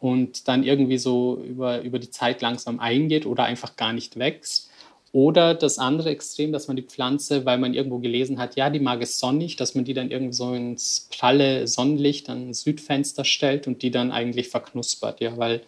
und 0.00 0.48
dann 0.48 0.64
irgendwie 0.64 0.98
so 0.98 1.42
über, 1.42 1.80
über 1.80 1.98
die 1.98 2.10
Zeit 2.10 2.42
langsam 2.42 2.78
eingeht 2.78 3.24
oder 3.24 3.44
einfach 3.44 3.74
gar 3.76 3.94
nicht 3.94 4.18
wächst. 4.18 4.67
Oder 5.12 5.54
das 5.54 5.78
andere 5.78 6.10
Extrem, 6.10 6.52
dass 6.52 6.68
man 6.68 6.76
die 6.76 6.82
Pflanze, 6.82 7.46
weil 7.46 7.58
man 7.58 7.74
irgendwo 7.74 7.98
gelesen 7.98 8.38
hat, 8.38 8.56
ja, 8.56 8.68
die 8.68 8.80
mag 8.80 9.02
es 9.02 9.18
sonnig, 9.18 9.56
dass 9.56 9.74
man 9.74 9.84
die 9.84 9.94
dann 9.94 10.10
irgendwo 10.10 10.32
so 10.32 10.52
ins 10.52 11.08
pralle 11.10 11.66
Sonnenlicht 11.66 12.28
an 12.28 12.48
ein 12.48 12.54
Südfenster 12.54 13.24
stellt 13.24 13.66
und 13.66 13.82
die 13.82 13.90
dann 13.90 14.10
eigentlich 14.10 14.48
verknuspert, 14.48 15.20
ja, 15.20 15.36
weil 15.38 15.62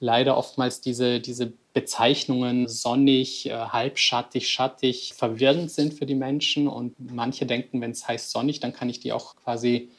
leider 0.00 0.36
oftmals 0.36 0.80
diese, 0.80 1.20
diese 1.20 1.52
Bezeichnungen 1.72 2.68
sonnig, 2.68 3.46
äh, 3.46 3.52
halbschattig, 3.52 4.48
schattig 4.48 5.12
verwirrend 5.14 5.70
sind 5.70 5.94
für 5.94 6.06
die 6.06 6.14
Menschen. 6.14 6.68
Und 6.68 6.94
manche 6.98 7.46
denken, 7.46 7.80
wenn 7.80 7.90
es 7.90 8.08
heißt 8.08 8.30
sonnig, 8.30 8.60
dann 8.60 8.72
kann 8.72 8.88
ich 8.88 9.00
die 9.00 9.12
auch 9.12 9.36
quasi 9.36 9.90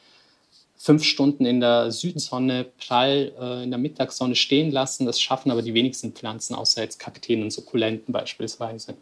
fünf 0.78 1.04
Stunden 1.04 1.44
in 1.44 1.60
der 1.60 1.90
Südsonne 1.90 2.64
prall 2.78 3.32
äh, 3.38 3.64
in 3.64 3.70
der 3.70 3.78
Mittagssonne 3.78 4.36
stehen 4.36 4.70
lassen. 4.70 5.06
Das 5.06 5.20
schaffen 5.20 5.50
aber 5.50 5.62
die 5.62 5.74
wenigsten 5.74 6.12
Pflanzen, 6.12 6.54
außer 6.54 6.82
jetzt 6.82 6.98
Kakteen 6.98 7.42
und 7.42 7.52
Sukkulenten 7.52 8.12
beispielsweise. 8.12 8.94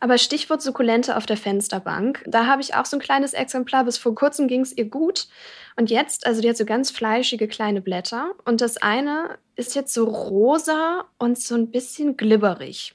Aber 0.00 0.16
Stichwort 0.16 0.62
Sukkulente 0.62 1.16
auf 1.16 1.26
der 1.26 1.36
Fensterbank, 1.36 2.24
da 2.26 2.46
habe 2.46 2.62
ich 2.62 2.74
auch 2.74 2.86
so 2.86 2.96
ein 2.96 3.00
kleines 3.00 3.34
Exemplar. 3.34 3.84
Bis 3.84 3.98
vor 3.98 4.14
kurzem 4.14 4.48
ging 4.48 4.62
es 4.62 4.76
ihr 4.76 4.86
gut. 4.86 5.28
Und 5.76 5.90
jetzt, 5.90 6.26
also 6.26 6.40
die 6.40 6.48
hat 6.48 6.56
so 6.56 6.64
ganz 6.64 6.90
fleischige 6.90 7.46
kleine 7.48 7.82
Blätter. 7.82 8.32
Und 8.46 8.62
das 8.62 8.78
eine 8.78 9.38
ist 9.56 9.74
jetzt 9.74 9.92
so 9.92 10.04
rosa 10.04 11.04
und 11.18 11.38
so 11.38 11.54
ein 11.54 11.70
bisschen 11.70 12.16
glibberig. 12.16 12.94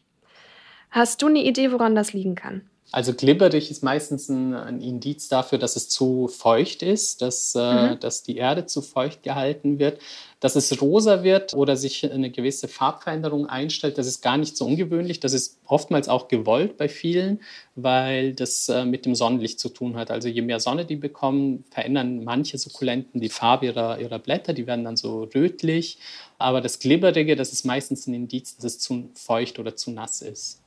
Hast 0.90 1.22
du 1.22 1.28
eine 1.28 1.44
Idee, 1.44 1.72
woran 1.72 1.94
das 1.94 2.14
liegen 2.14 2.36
kann? 2.36 2.70
Also 2.92 3.14
glibberig 3.14 3.72
ist 3.72 3.84
meistens 3.84 4.30
ein, 4.30 4.54
ein, 4.54 4.80
Indiz 4.80 5.28
dafür, 5.28 5.58
dass 5.58 5.76
es 5.76 5.90
zu 5.90 6.28
feucht 6.28 6.84
ist, 6.84 7.22
dass, 7.22 7.56
äh, 7.56 7.60
mhm. 7.60 8.00
dass 8.00 8.22
die 8.22 8.38
Erde 8.38 8.68
zu 8.68 8.82
feucht 8.82 9.24
gehalten 9.24 9.80
wird. 9.80 10.00
Dass 10.40 10.56
es 10.56 10.80
rosa 10.80 11.24
wird 11.24 11.56
oder 11.56 11.76
sich 11.76 12.10
eine 12.10 12.30
gewisse 12.30 12.68
Farbveränderung 12.68 13.48
einstellt, 13.48 13.98
das 13.98 14.06
ist 14.06 14.22
gar 14.22 14.38
nicht 14.38 14.56
so 14.56 14.66
ungewöhnlich. 14.66 15.20
Das 15.20 15.34
ist 15.34 15.60
oftmals 15.66 16.08
auch 16.08 16.28
gewollt 16.28 16.78
bei 16.78 16.88
vielen, 16.88 17.42
weil 17.74 18.34
das 18.34 18.70
äh, 18.70 18.86
mit 18.86 19.06
dem 19.06 19.16
Sonnenlicht 19.16 19.60
zu 19.60 19.70
tun 19.70 19.96
hat. 19.96 20.12
Also 20.12 20.28
je 20.28 20.44
mehr 20.44 20.60
Sonne 20.60 20.86
die 20.86 20.96
bekommen, 20.96 21.66
verändern 21.72 22.24
manche 22.24 22.60
Sukkulenten 22.60 23.20
die 23.20 23.30
Farbe 23.30 23.66
ihrer, 23.66 24.00
ihrer 24.00 24.20
Blätter, 24.20 24.54
die 24.54 24.68
werden 24.68 24.86
dann 24.86 24.98
so 24.98 25.24
rötlich. 25.34 25.98
Aber 26.38 26.62
das 26.62 26.78
Glibberige, 26.78 27.36
das 27.36 27.52
ist 27.52 27.66
meistens 27.66 28.06
ein 28.06 28.14
Indiz, 28.14 28.56
dass 28.56 28.66
es 28.66 28.80
zu 28.80 29.10
feucht 29.16 29.58
oder 29.58 29.76
zu 29.76 29.90
nass 29.90 30.22
ist. 30.22 30.62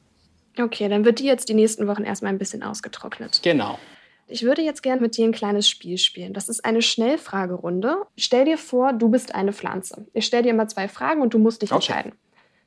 Okay, 0.59 0.89
dann 0.89 1.05
wird 1.05 1.19
die 1.21 1.25
jetzt 1.25 1.49
die 1.49 1.55
nächsten 1.55 1.87
Wochen 1.87 2.05
erstmal 2.05 2.33
ein 2.33 2.39
bisschen 2.39 2.63
ausgetrocknet. 2.63 3.41
Genau. 3.43 3.79
Ich 4.27 4.43
würde 4.43 4.61
jetzt 4.61 4.83
gerne 4.83 5.01
mit 5.01 5.17
dir 5.17 5.25
ein 5.25 5.33
kleines 5.33 5.69
Spiel 5.69 5.97
spielen. 5.97 6.35
Das 6.35 6.49
ist 6.51 6.65
eine 6.65 6.83
Schnellfragerunde. 6.83 7.97
Stell 8.19 8.45
dir 8.45 8.59
vor, 8.59 8.93
du 8.93 9.09
bist 9.09 9.35
eine 9.35 9.55
Pflanze. 9.55 10.07
Ich 10.13 10.27
stelle 10.27 10.43
dir 10.43 10.51
immer 10.51 10.69
zwei 10.69 10.87
Fragen 10.89 11.23
und 11.23 11.33
du 11.33 11.39
musst 11.39 11.63
dich 11.63 11.73
okay. 11.73 11.77
entscheiden. 11.77 12.13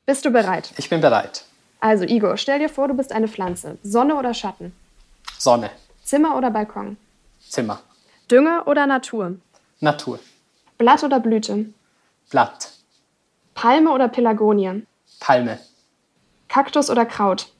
Bist 0.04 0.24
du 0.24 0.30
bereit? 0.30 0.72
Ich 0.76 0.90
bin 0.90 1.00
bereit. 1.00 1.44
Also, 1.78 2.04
Igor, 2.04 2.36
stell 2.36 2.58
dir 2.58 2.68
vor, 2.68 2.88
du 2.88 2.94
bist 2.94 3.12
eine 3.12 3.28
Pflanze. 3.28 3.78
Sonne 3.84 4.16
oder 4.16 4.34
Schatten? 4.34 4.72
Sonne. 5.38 5.70
Zimmer 6.02 6.36
oder 6.36 6.50
Balkon? 6.50 6.96
Zimmer. 7.40 7.80
Dünger 8.28 8.66
oder 8.66 8.86
Natur? 8.86 9.36
Natur. 9.78 10.18
Blatt 10.78 11.04
oder 11.04 11.20
Blüte? 11.20 11.66
Blatt. 12.30 12.72
Palme 13.54 13.90
oder 13.90 14.08
Pelargonie? 14.08 14.82
Palme. 15.20 15.60
Kaktus 16.48 16.90
oder 16.90 17.06
Kraut? 17.06 17.51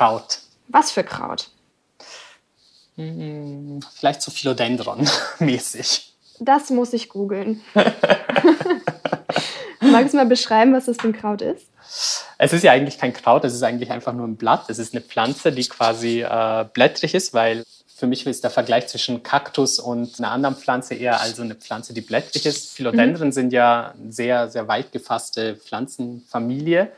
Kraut. 0.00 0.38
Was 0.68 0.92
für 0.92 1.04
Kraut? 1.04 1.50
Hm, 2.96 3.80
vielleicht 3.94 4.22
so 4.22 4.30
Philodendron-mäßig. 4.30 6.06
Das 6.42 6.70
muss 6.70 6.94
ich 6.94 7.10
googeln. 7.10 7.60
Magst 9.80 10.14
du 10.14 10.16
mal 10.16 10.24
beschreiben, 10.24 10.72
was 10.72 10.86
das 10.86 10.96
für 10.96 11.08
ein 11.08 11.12
Kraut 11.12 11.42
ist? 11.42 11.66
Es 12.38 12.54
ist 12.54 12.64
ja 12.64 12.72
eigentlich 12.72 12.96
kein 12.96 13.12
Kraut, 13.12 13.44
es 13.44 13.52
ist 13.52 13.62
eigentlich 13.62 13.90
einfach 13.90 14.14
nur 14.14 14.26
ein 14.26 14.36
Blatt. 14.36 14.70
Es 14.70 14.78
ist 14.78 14.94
eine 14.94 15.02
Pflanze, 15.02 15.52
die 15.52 15.68
quasi 15.68 16.22
äh, 16.22 16.64
blättrig 16.72 17.14
ist, 17.14 17.34
weil 17.34 17.62
für 17.94 18.06
mich 18.06 18.26
ist 18.26 18.42
der 18.42 18.50
Vergleich 18.50 18.86
zwischen 18.86 19.22
Kaktus 19.22 19.78
und 19.78 20.18
einer 20.18 20.30
anderen 20.30 20.56
Pflanze 20.56 20.94
eher 20.94 21.20
also 21.20 21.42
eine 21.42 21.56
Pflanze, 21.56 21.92
die 21.92 22.00
blättrig 22.00 22.46
ist. 22.46 22.72
Philodendren 22.72 23.28
mhm. 23.28 23.32
sind 23.32 23.52
ja 23.52 23.92
eine 24.00 24.10
sehr, 24.10 24.48
sehr 24.48 24.66
weit 24.66 24.92
gefasste 24.92 25.56
Pflanzenfamilie. 25.56 26.90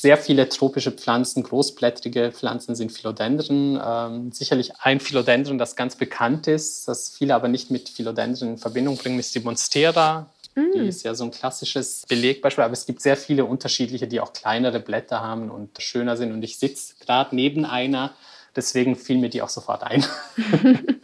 Sehr 0.00 0.16
viele 0.16 0.48
tropische 0.48 0.90
Pflanzen, 0.90 1.42
großblättrige 1.42 2.32
Pflanzen 2.32 2.74
sind 2.74 2.92
Philodendren. 2.92 3.80
Ähm, 3.84 4.32
sicherlich 4.32 4.72
ein 4.80 5.00
Philodendron, 5.00 5.58
das 5.58 5.76
ganz 5.76 5.96
bekannt 5.96 6.46
ist, 6.46 6.88
das 6.88 7.10
viele 7.10 7.34
aber 7.34 7.48
nicht 7.48 7.70
mit 7.70 7.88
Philodendren 7.88 8.52
in 8.52 8.58
Verbindung 8.58 8.96
bringen, 8.96 9.18
ist 9.18 9.34
die 9.34 9.40
Monstera. 9.40 10.30
Mm. 10.54 10.72
Die 10.74 10.88
ist 10.88 11.04
ja 11.04 11.14
so 11.14 11.24
ein 11.24 11.30
klassisches 11.30 12.04
Belegbeispiel, 12.08 12.64
aber 12.64 12.72
es 12.72 12.86
gibt 12.86 13.02
sehr 13.02 13.16
viele 13.16 13.44
unterschiedliche, 13.44 14.08
die 14.08 14.20
auch 14.20 14.32
kleinere 14.32 14.80
Blätter 14.80 15.20
haben 15.20 15.50
und 15.50 15.80
schöner 15.80 16.16
sind. 16.16 16.32
Und 16.32 16.42
ich 16.42 16.58
sitze 16.58 16.94
gerade 17.04 17.36
neben 17.36 17.64
einer, 17.64 18.12
deswegen 18.56 18.96
fiel 18.96 19.18
mir 19.18 19.28
die 19.28 19.42
auch 19.42 19.50
sofort 19.50 19.82
ein. 19.82 20.04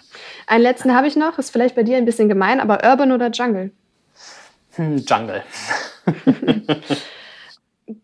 Einen 0.46 0.62
letzten 0.62 0.94
habe 0.94 1.06
ich 1.06 1.14
noch, 1.14 1.38
ist 1.38 1.50
vielleicht 1.50 1.74
bei 1.74 1.82
dir 1.82 1.98
ein 1.98 2.06
bisschen 2.06 2.28
gemein, 2.28 2.58
aber 2.58 2.82
Urban 2.88 3.12
oder 3.12 3.30
Jungle? 3.30 3.70
Hm, 4.72 5.04
Jungle. 5.06 5.42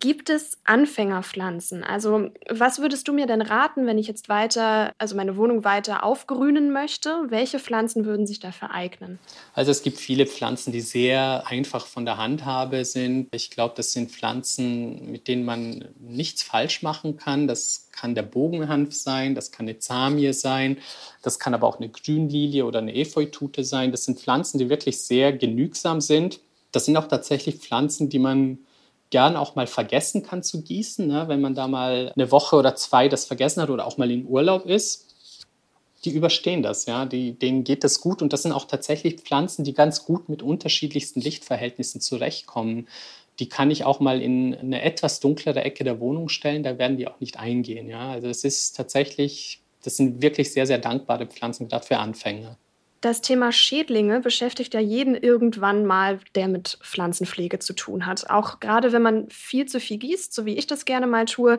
Gibt 0.00 0.30
es 0.30 0.56
Anfängerpflanzen? 0.64 1.84
Also, 1.84 2.30
was 2.48 2.78
würdest 2.78 3.06
du 3.06 3.12
mir 3.12 3.26
denn 3.26 3.42
raten, 3.42 3.86
wenn 3.86 3.98
ich 3.98 4.06
jetzt 4.06 4.30
weiter, 4.30 4.92
also 4.96 5.14
meine 5.14 5.36
Wohnung 5.36 5.62
weiter 5.62 6.04
aufgrünen 6.04 6.72
möchte? 6.72 7.26
Welche 7.28 7.58
Pflanzen 7.58 8.06
würden 8.06 8.26
sich 8.26 8.40
dafür 8.40 8.70
eignen? 8.70 9.18
Also, 9.52 9.70
es 9.70 9.82
gibt 9.82 9.98
viele 9.98 10.24
Pflanzen, 10.24 10.72
die 10.72 10.80
sehr 10.80 11.46
einfach 11.46 11.86
von 11.86 12.06
der 12.06 12.16
Handhabe 12.16 12.86
sind. 12.86 13.28
Ich 13.34 13.50
glaube, 13.50 13.74
das 13.76 13.92
sind 13.92 14.10
Pflanzen, 14.10 15.10
mit 15.10 15.28
denen 15.28 15.44
man 15.44 15.84
nichts 16.00 16.42
falsch 16.42 16.82
machen 16.82 17.18
kann. 17.18 17.46
Das 17.46 17.90
kann 17.92 18.14
der 18.14 18.22
Bogenhanf 18.22 18.94
sein, 18.94 19.34
das 19.34 19.52
kann 19.52 19.68
eine 19.68 19.78
Zamie 19.80 20.32
sein, 20.32 20.78
das 21.22 21.38
kann 21.38 21.52
aber 21.52 21.66
auch 21.66 21.78
eine 21.78 21.90
Grünlilie 21.90 22.64
oder 22.64 22.78
eine 22.78 22.94
Efeutute 22.94 23.64
sein. 23.64 23.92
Das 23.92 24.04
sind 24.04 24.18
Pflanzen, 24.18 24.58
die 24.58 24.70
wirklich 24.70 25.02
sehr 25.02 25.34
genügsam 25.34 26.00
sind. 26.00 26.40
Das 26.72 26.86
sind 26.86 26.96
auch 26.96 27.06
tatsächlich 27.06 27.56
Pflanzen, 27.56 28.08
die 28.08 28.18
man 28.18 28.58
gern 29.14 29.36
auch 29.36 29.54
mal 29.54 29.68
vergessen 29.68 30.24
kann 30.24 30.42
zu 30.42 30.64
gießen, 30.64 31.06
ne? 31.06 31.28
wenn 31.28 31.40
man 31.40 31.54
da 31.54 31.68
mal 31.68 32.10
eine 32.16 32.32
Woche 32.32 32.56
oder 32.56 32.74
zwei 32.74 33.06
das 33.06 33.26
vergessen 33.26 33.62
hat 33.62 33.70
oder 33.70 33.86
auch 33.86 33.96
mal 33.96 34.10
in 34.10 34.26
Urlaub 34.26 34.66
ist. 34.66 35.14
Die 36.04 36.10
überstehen 36.10 36.64
das, 36.64 36.86
ja, 36.86 37.06
die, 37.06 37.38
denen 37.38 37.62
geht 37.62 37.84
das 37.84 38.00
gut 38.00 38.22
und 38.22 38.32
das 38.32 38.42
sind 38.42 38.50
auch 38.50 38.64
tatsächlich 38.64 39.20
Pflanzen, 39.20 39.62
die 39.62 39.72
ganz 39.72 40.04
gut 40.04 40.28
mit 40.28 40.42
unterschiedlichsten 40.42 41.20
Lichtverhältnissen 41.20 42.00
zurechtkommen. 42.00 42.88
Die 43.38 43.48
kann 43.48 43.70
ich 43.70 43.84
auch 43.84 44.00
mal 44.00 44.20
in 44.20 44.52
eine 44.52 44.82
etwas 44.82 45.20
dunklere 45.20 45.62
Ecke 45.62 45.84
der 45.84 46.00
Wohnung 46.00 46.28
stellen, 46.28 46.64
da 46.64 46.76
werden 46.78 46.96
die 46.96 47.06
auch 47.06 47.20
nicht 47.20 47.38
eingehen. 47.38 47.88
Ja? 47.88 48.10
Also 48.10 48.26
es 48.26 48.42
ist 48.42 48.76
tatsächlich, 48.76 49.60
das 49.84 49.96
sind 49.96 50.22
wirklich 50.22 50.52
sehr, 50.52 50.66
sehr 50.66 50.78
dankbare 50.78 51.26
Pflanzen, 51.26 51.68
gerade 51.68 51.86
für 51.86 51.98
Anfänger. 51.98 52.58
Das 53.04 53.20
Thema 53.20 53.52
Schädlinge 53.52 54.20
beschäftigt 54.20 54.72
ja 54.72 54.80
jeden 54.80 55.14
irgendwann 55.14 55.84
mal, 55.84 56.20
der 56.34 56.48
mit 56.48 56.78
Pflanzenpflege 56.82 57.58
zu 57.58 57.74
tun 57.74 58.06
hat. 58.06 58.30
Auch 58.30 58.60
gerade 58.60 58.92
wenn 58.92 59.02
man 59.02 59.28
viel 59.28 59.66
zu 59.66 59.78
viel 59.78 59.98
gießt, 59.98 60.32
so 60.32 60.46
wie 60.46 60.56
ich 60.56 60.66
das 60.66 60.86
gerne 60.86 61.06
mal 61.06 61.26
tue, 61.26 61.58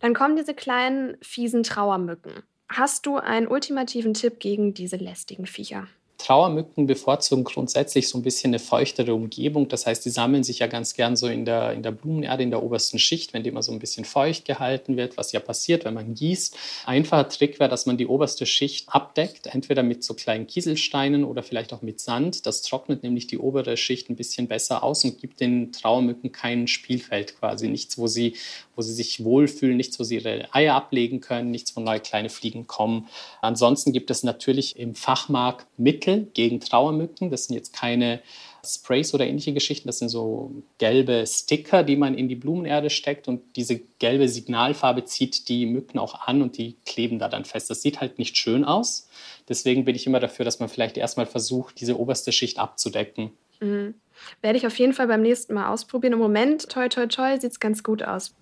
dann 0.00 0.14
kommen 0.14 0.36
diese 0.36 0.54
kleinen, 0.54 1.18
fiesen 1.20 1.62
Trauermücken. 1.62 2.32
Hast 2.70 3.04
du 3.04 3.18
einen 3.18 3.48
ultimativen 3.48 4.14
Tipp 4.14 4.40
gegen 4.40 4.72
diese 4.72 4.96
lästigen 4.96 5.44
Viecher? 5.44 5.88
Trauermücken 6.18 6.88
bevorzugen 6.88 7.44
grundsätzlich 7.44 8.08
so 8.08 8.18
ein 8.18 8.22
bisschen 8.22 8.50
eine 8.50 8.58
feuchtere 8.58 9.14
Umgebung. 9.14 9.68
Das 9.68 9.86
heißt, 9.86 10.04
die 10.04 10.10
sammeln 10.10 10.42
sich 10.42 10.58
ja 10.58 10.66
ganz 10.66 10.94
gern 10.94 11.16
so 11.16 11.28
in 11.28 11.44
der, 11.44 11.72
in 11.72 11.84
der 11.84 11.92
Blumenerde, 11.92 12.42
in 12.42 12.50
der 12.50 12.62
obersten 12.62 12.98
Schicht, 12.98 13.32
wenn 13.32 13.44
die 13.44 13.50
immer 13.50 13.62
so 13.62 13.70
ein 13.70 13.78
bisschen 13.78 14.04
feucht 14.04 14.44
gehalten 14.44 14.96
wird, 14.96 15.16
was 15.16 15.30
ja 15.30 15.38
passiert, 15.38 15.84
wenn 15.84 15.94
man 15.94 16.14
gießt. 16.14 16.56
Einfacher 16.86 17.28
Trick 17.28 17.60
wäre, 17.60 17.70
dass 17.70 17.86
man 17.86 17.96
die 17.96 18.08
oberste 18.08 18.46
Schicht 18.46 18.88
abdeckt, 18.88 19.46
entweder 19.46 19.84
mit 19.84 20.02
so 20.02 20.14
kleinen 20.14 20.48
Kieselsteinen 20.48 21.22
oder 21.22 21.44
vielleicht 21.44 21.72
auch 21.72 21.82
mit 21.82 22.00
Sand. 22.00 22.46
Das 22.46 22.62
trocknet 22.62 23.04
nämlich 23.04 23.28
die 23.28 23.38
obere 23.38 23.76
Schicht 23.76 24.10
ein 24.10 24.16
bisschen 24.16 24.48
besser 24.48 24.82
aus 24.82 25.04
und 25.04 25.20
gibt 25.20 25.38
den 25.38 25.70
Trauermücken 25.70 26.32
kein 26.32 26.66
Spielfeld 26.66 27.38
quasi. 27.38 27.68
Nichts, 27.68 27.96
wo 27.96 28.08
sie, 28.08 28.34
wo 28.74 28.82
sie 28.82 28.92
sich 28.92 29.22
wohlfühlen, 29.22 29.76
nichts, 29.76 30.00
wo 30.00 30.04
sie 30.04 30.16
ihre 30.16 30.52
Eier 30.52 30.74
ablegen 30.74 31.20
können, 31.20 31.52
nichts, 31.52 31.76
wo 31.76 31.80
neue 31.80 32.00
kleine 32.00 32.28
Fliegen 32.28 32.66
kommen. 32.66 33.06
Ansonsten 33.40 33.92
gibt 33.92 34.10
es 34.10 34.24
natürlich 34.24 34.76
im 34.78 34.96
Fachmarkt 34.96 35.66
Mittel, 35.78 36.07
Mittel 36.08 36.30
gegen 36.32 36.60
Trauermücken. 36.60 37.30
Das 37.30 37.44
sind 37.44 37.56
jetzt 37.56 37.72
keine 37.72 38.20
Sprays 38.64 39.14
oder 39.14 39.26
ähnliche 39.26 39.52
Geschichten. 39.52 39.88
Das 39.88 39.98
sind 39.98 40.08
so 40.08 40.62
gelbe 40.78 41.24
Sticker, 41.26 41.82
die 41.82 41.96
man 41.96 42.16
in 42.16 42.28
die 42.28 42.34
Blumenerde 42.34 42.90
steckt 42.90 43.28
und 43.28 43.56
diese 43.56 43.78
gelbe 43.98 44.28
Signalfarbe 44.28 45.04
zieht 45.04 45.48
die 45.48 45.66
Mücken 45.66 45.98
auch 45.98 46.26
an 46.26 46.42
und 46.42 46.58
die 46.58 46.76
kleben 46.84 47.18
da 47.18 47.28
dann 47.28 47.44
fest. 47.44 47.70
Das 47.70 47.82
sieht 47.82 48.00
halt 48.00 48.18
nicht 48.18 48.36
schön 48.36 48.64
aus. 48.64 49.08
Deswegen 49.48 49.84
bin 49.84 49.94
ich 49.94 50.06
immer 50.06 50.20
dafür, 50.20 50.44
dass 50.44 50.60
man 50.60 50.68
vielleicht 50.68 50.96
erstmal 50.96 51.26
versucht, 51.26 51.80
diese 51.80 51.98
oberste 51.98 52.32
Schicht 52.32 52.58
abzudecken. 52.58 53.30
Mhm. 53.60 53.94
Werde 54.42 54.58
ich 54.58 54.66
auf 54.66 54.78
jeden 54.78 54.92
Fall 54.92 55.06
beim 55.06 55.22
nächsten 55.22 55.54
Mal 55.54 55.72
ausprobieren. 55.72 56.14
Im 56.14 56.18
Moment, 56.18 56.68
toi, 56.68 56.88
toi, 56.88 57.06
toi, 57.06 57.38
sieht 57.38 57.52
es 57.52 57.60
ganz 57.60 57.82
gut 57.84 58.02
aus. 58.02 58.34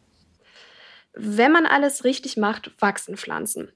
Wenn 1.12 1.52
man 1.52 1.66
alles 1.66 2.04
richtig 2.04 2.36
macht, 2.36 2.70
wachsen 2.80 3.16
Pflanzen. 3.16 3.70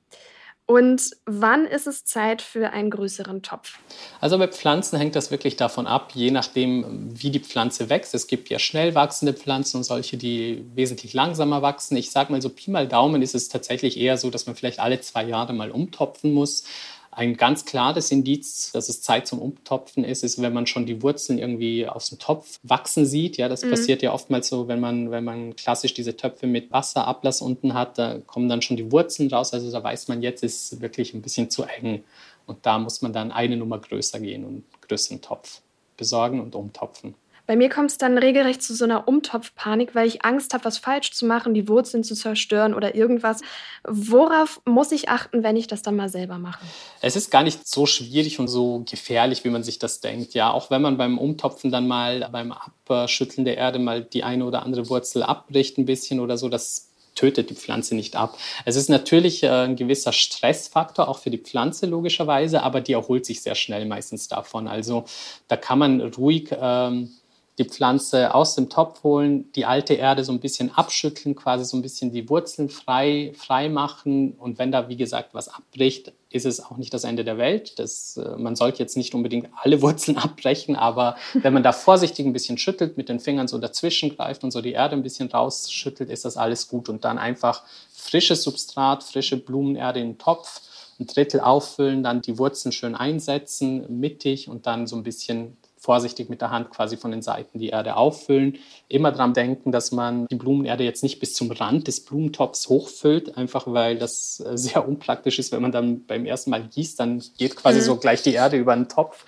Und 0.70 1.16
wann 1.26 1.64
ist 1.64 1.88
es 1.88 2.04
Zeit 2.04 2.40
für 2.40 2.70
einen 2.70 2.90
größeren 2.90 3.42
Topf? 3.42 3.80
Also 4.20 4.38
bei 4.38 4.46
Pflanzen 4.46 5.00
hängt 5.00 5.16
das 5.16 5.32
wirklich 5.32 5.56
davon 5.56 5.88
ab, 5.88 6.12
je 6.14 6.30
nachdem, 6.30 7.10
wie 7.10 7.32
die 7.32 7.40
Pflanze 7.40 7.90
wächst. 7.90 8.14
Es 8.14 8.28
gibt 8.28 8.50
ja 8.50 8.60
schnell 8.60 8.94
wachsende 8.94 9.32
Pflanzen 9.32 9.78
und 9.78 9.82
solche, 9.82 10.16
die 10.16 10.64
wesentlich 10.76 11.12
langsamer 11.12 11.60
wachsen. 11.60 11.96
Ich 11.96 12.12
sage 12.12 12.30
mal 12.30 12.40
so, 12.40 12.50
Pi 12.50 12.70
mal 12.70 12.86
Daumen 12.86 13.20
ist 13.20 13.34
es 13.34 13.48
tatsächlich 13.48 13.98
eher 13.98 14.16
so, 14.16 14.30
dass 14.30 14.46
man 14.46 14.54
vielleicht 14.54 14.78
alle 14.78 15.00
zwei 15.00 15.24
Jahre 15.24 15.54
mal 15.54 15.72
umtopfen 15.72 16.32
muss. 16.32 16.62
Ein 17.12 17.36
ganz 17.36 17.64
klares 17.64 18.12
Indiz, 18.12 18.70
dass 18.72 18.88
es 18.88 19.02
Zeit 19.02 19.26
zum 19.26 19.40
Umtopfen 19.40 20.04
ist, 20.04 20.22
ist, 20.22 20.40
wenn 20.40 20.52
man 20.52 20.66
schon 20.66 20.86
die 20.86 21.02
Wurzeln 21.02 21.40
irgendwie 21.40 21.88
aus 21.88 22.08
dem 22.08 22.20
Topf 22.20 22.60
wachsen 22.62 23.04
sieht. 23.04 23.36
Ja, 23.36 23.48
das 23.48 23.64
mhm. 23.64 23.70
passiert 23.70 24.02
ja 24.02 24.12
oftmals 24.12 24.48
so, 24.48 24.68
wenn 24.68 24.78
man, 24.78 25.10
wenn 25.10 25.24
man 25.24 25.56
klassisch 25.56 25.92
diese 25.92 26.16
Töpfe 26.16 26.46
mit 26.46 26.70
Wasserablass 26.70 27.42
unten 27.42 27.74
hat, 27.74 27.98
da 27.98 28.18
kommen 28.18 28.48
dann 28.48 28.62
schon 28.62 28.76
die 28.76 28.92
Wurzeln 28.92 29.28
raus. 29.28 29.52
Also 29.52 29.72
da 29.72 29.82
weiß 29.82 30.06
man, 30.06 30.22
jetzt 30.22 30.44
ist 30.44 30.80
wirklich 30.80 31.12
ein 31.12 31.22
bisschen 31.22 31.50
zu 31.50 31.64
eng. 31.64 32.04
Und 32.46 32.64
da 32.64 32.78
muss 32.78 33.02
man 33.02 33.12
dann 33.12 33.32
eine 33.32 33.56
Nummer 33.56 33.78
größer 33.78 34.20
gehen 34.20 34.44
und 34.44 34.64
größeren 34.82 35.20
Topf 35.20 35.62
besorgen 35.96 36.40
und 36.40 36.54
umtopfen. 36.54 37.14
Bei 37.50 37.56
mir 37.56 37.68
kommt 37.68 37.90
es 37.90 37.98
dann 37.98 38.16
regelrecht 38.16 38.62
zu 38.62 38.76
so 38.76 38.84
einer 38.84 39.08
Umtopfpanik, 39.08 39.96
weil 39.96 40.06
ich 40.06 40.24
Angst 40.24 40.54
habe, 40.54 40.64
was 40.64 40.78
falsch 40.78 41.10
zu 41.10 41.26
machen, 41.26 41.52
die 41.52 41.66
Wurzeln 41.66 42.04
zu 42.04 42.14
zerstören 42.14 42.74
oder 42.74 42.94
irgendwas. 42.94 43.40
Worauf 43.82 44.60
muss 44.66 44.92
ich 44.92 45.08
achten, 45.08 45.42
wenn 45.42 45.56
ich 45.56 45.66
das 45.66 45.82
dann 45.82 45.96
mal 45.96 46.08
selber 46.08 46.38
mache? 46.38 46.64
Es 47.00 47.16
ist 47.16 47.28
gar 47.28 47.42
nicht 47.42 47.66
so 47.66 47.86
schwierig 47.86 48.38
und 48.38 48.46
so 48.46 48.84
gefährlich, 48.88 49.42
wie 49.42 49.48
man 49.48 49.64
sich 49.64 49.80
das 49.80 49.98
denkt. 49.98 50.32
Ja, 50.34 50.52
auch 50.52 50.70
wenn 50.70 50.80
man 50.80 50.96
beim 50.96 51.18
Umtopfen 51.18 51.72
dann 51.72 51.88
mal 51.88 52.28
beim 52.30 52.54
Abschütteln 52.86 53.44
der 53.44 53.56
Erde 53.56 53.80
mal 53.80 54.04
die 54.04 54.22
eine 54.22 54.44
oder 54.44 54.62
andere 54.62 54.88
Wurzel 54.88 55.24
abbricht 55.24 55.76
ein 55.76 55.86
bisschen 55.86 56.20
oder 56.20 56.38
so, 56.38 56.48
das 56.48 56.90
tötet 57.16 57.50
die 57.50 57.54
Pflanze 57.54 57.96
nicht 57.96 58.14
ab. 58.14 58.38
Es 58.64 58.76
ist 58.76 58.88
natürlich 58.88 59.42
äh, 59.42 59.48
ein 59.48 59.74
gewisser 59.74 60.12
Stressfaktor, 60.12 61.08
auch 61.08 61.18
für 61.18 61.30
die 61.30 61.38
Pflanze 61.38 61.86
logischerweise, 61.86 62.62
aber 62.62 62.80
die 62.80 62.92
erholt 62.92 63.26
sich 63.26 63.42
sehr 63.42 63.56
schnell 63.56 63.86
meistens 63.86 64.28
davon. 64.28 64.68
Also 64.68 65.04
da 65.48 65.56
kann 65.56 65.80
man 65.80 66.00
ruhig 66.00 66.50
ähm, 66.52 67.10
die 67.58 67.64
Pflanze 67.64 68.34
aus 68.34 68.54
dem 68.54 68.70
Topf 68.70 69.02
holen, 69.02 69.52
die 69.52 69.66
alte 69.66 69.94
Erde 69.94 70.24
so 70.24 70.32
ein 70.32 70.40
bisschen 70.40 70.74
abschütteln, 70.74 71.34
quasi 71.34 71.64
so 71.64 71.76
ein 71.76 71.82
bisschen 71.82 72.10
die 72.10 72.28
Wurzeln 72.30 72.70
frei, 72.70 73.32
frei 73.36 73.68
machen. 73.68 74.32
Und 74.32 74.58
wenn 74.58 74.72
da, 74.72 74.88
wie 74.88 74.96
gesagt, 74.96 75.34
was 75.34 75.48
abbricht, 75.48 76.12
ist 76.30 76.46
es 76.46 76.60
auch 76.64 76.76
nicht 76.76 76.94
das 76.94 77.04
Ende 77.04 77.24
der 77.24 77.38
Welt. 77.38 77.78
Das, 77.78 78.16
äh, 78.16 78.36
man 78.36 78.56
sollte 78.56 78.78
jetzt 78.78 78.96
nicht 78.96 79.14
unbedingt 79.14 79.48
alle 79.56 79.82
Wurzeln 79.82 80.16
abbrechen, 80.18 80.76
aber 80.76 81.16
wenn 81.34 81.52
man 81.52 81.62
da 81.62 81.72
vorsichtig 81.72 82.24
ein 82.24 82.32
bisschen 82.32 82.56
schüttelt, 82.56 82.96
mit 82.96 83.08
den 83.08 83.20
Fingern 83.20 83.48
so 83.48 83.58
dazwischen 83.58 84.16
greift 84.16 84.44
und 84.44 84.52
so 84.52 84.62
die 84.62 84.72
Erde 84.72 84.96
ein 84.96 85.02
bisschen 85.02 85.30
rausschüttelt, 85.30 86.08
ist 86.08 86.24
das 86.24 86.36
alles 86.36 86.68
gut. 86.68 86.88
Und 86.88 87.04
dann 87.04 87.18
einfach 87.18 87.62
frisches 87.92 88.42
Substrat, 88.42 89.02
frische 89.02 89.36
Blumenerde 89.36 90.00
in 90.00 90.12
den 90.12 90.18
Topf, 90.18 90.62
ein 90.98 91.06
Drittel 91.06 91.40
auffüllen, 91.40 92.02
dann 92.02 92.22
die 92.22 92.38
Wurzeln 92.38 92.72
schön 92.72 92.94
einsetzen, 92.94 94.00
mittig 94.00 94.48
und 94.48 94.66
dann 94.66 94.86
so 94.86 94.96
ein 94.96 95.02
bisschen 95.02 95.56
vorsichtig 95.80 96.28
mit 96.28 96.42
der 96.42 96.50
Hand 96.50 96.70
quasi 96.70 96.98
von 96.98 97.10
den 97.10 97.22
Seiten 97.22 97.58
die 97.58 97.70
Erde 97.70 97.96
auffüllen. 97.96 98.58
Immer 98.88 99.12
daran 99.12 99.32
denken, 99.32 99.72
dass 99.72 99.92
man 99.92 100.26
die 100.26 100.34
Blumenerde 100.34 100.84
jetzt 100.84 101.02
nicht 101.02 101.20
bis 101.20 101.32
zum 101.32 101.50
Rand 101.50 101.88
des 101.88 102.04
Blumentops 102.04 102.68
hochfüllt, 102.68 103.38
einfach 103.38 103.64
weil 103.66 103.98
das 103.98 104.40
äh, 104.40 104.52
sehr 104.58 104.86
unpraktisch 104.86 105.38
ist, 105.38 105.52
wenn 105.52 105.62
man 105.62 105.72
dann 105.72 106.04
beim 106.04 106.26
ersten 106.26 106.50
Mal 106.50 106.68
gießt, 106.68 107.00
dann 107.00 107.22
geht 107.38 107.56
quasi 107.56 107.78
mhm. 107.78 107.84
so 107.84 107.96
gleich 107.96 108.22
die 108.22 108.34
Erde 108.34 108.58
über 108.58 108.76
den 108.76 108.90
Topf 108.90 109.24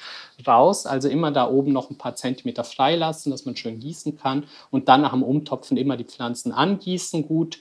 raus. 0.46 0.84
Also 0.84 1.08
immer 1.08 1.32
da 1.32 1.48
oben 1.48 1.72
noch 1.72 1.88
ein 1.88 1.96
paar 1.96 2.16
Zentimeter 2.16 2.64
freilassen, 2.64 3.32
dass 3.32 3.46
man 3.46 3.56
schön 3.56 3.80
gießen 3.80 4.18
kann 4.18 4.44
und 4.70 4.88
dann 4.88 5.00
nach 5.00 5.12
dem 5.12 5.22
Umtopfen 5.22 5.78
immer 5.78 5.96
die 5.96 6.04
Pflanzen 6.04 6.52
angießen 6.52 7.26
gut, 7.26 7.60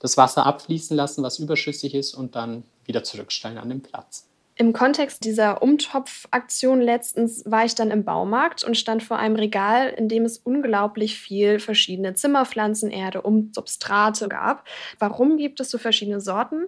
das 0.00 0.16
Wasser 0.16 0.46
abfließen 0.46 0.96
lassen, 0.96 1.22
was 1.22 1.38
überschüssig 1.38 1.94
ist 1.94 2.14
und 2.14 2.34
dann 2.34 2.64
wieder 2.86 3.04
zurückstellen 3.04 3.58
an 3.58 3.68
den 3.68 3.82
Platz. 3.82 4.26
Im 4.56 4.74
Kontext 4.74 5.24
dieser 5.24 5.62
Umtopfaktion 5.62 6.80
letztens 6.80 7.42
war 7.46 7.64
ich 7.64 7.74
dann 7.74 7.90
im 7.90 8.04
Baumarkt 8.04 8.64
und 8.64 8.76
stand 8.76 9.02
vor 9.02 9.18
einem 9.18 9.36
Regal, 9.36 9.88
in 9.88 10.08
dem 10.08 10.24
es 10.24 10.38
unglaublich 10.38 11.18
viel 11.18 11.58
verschiedene 11.58 12.14
Zimmerpflanzenerde 12.14 13.22
und 13.22 13.54
Substrate 13.54 14.28
gab. 14.28 14.66
Warum 14.98 15.38
gibt 15.38 15.60
es 15.60 15.70
so 15.70 15.78
verschiedene 15.78 16.20
Sorten? 16.20 16.66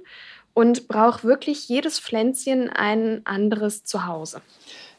Und 0.54 0.88
braucht 0.88 1.24
wirklich 1.24 1.68
jedes 1.68 1.98
Pflänzchen 1.98 2.70
ein 2.70 3.20
anderes 3.24 3.84
Zuhause? 3.84 4.40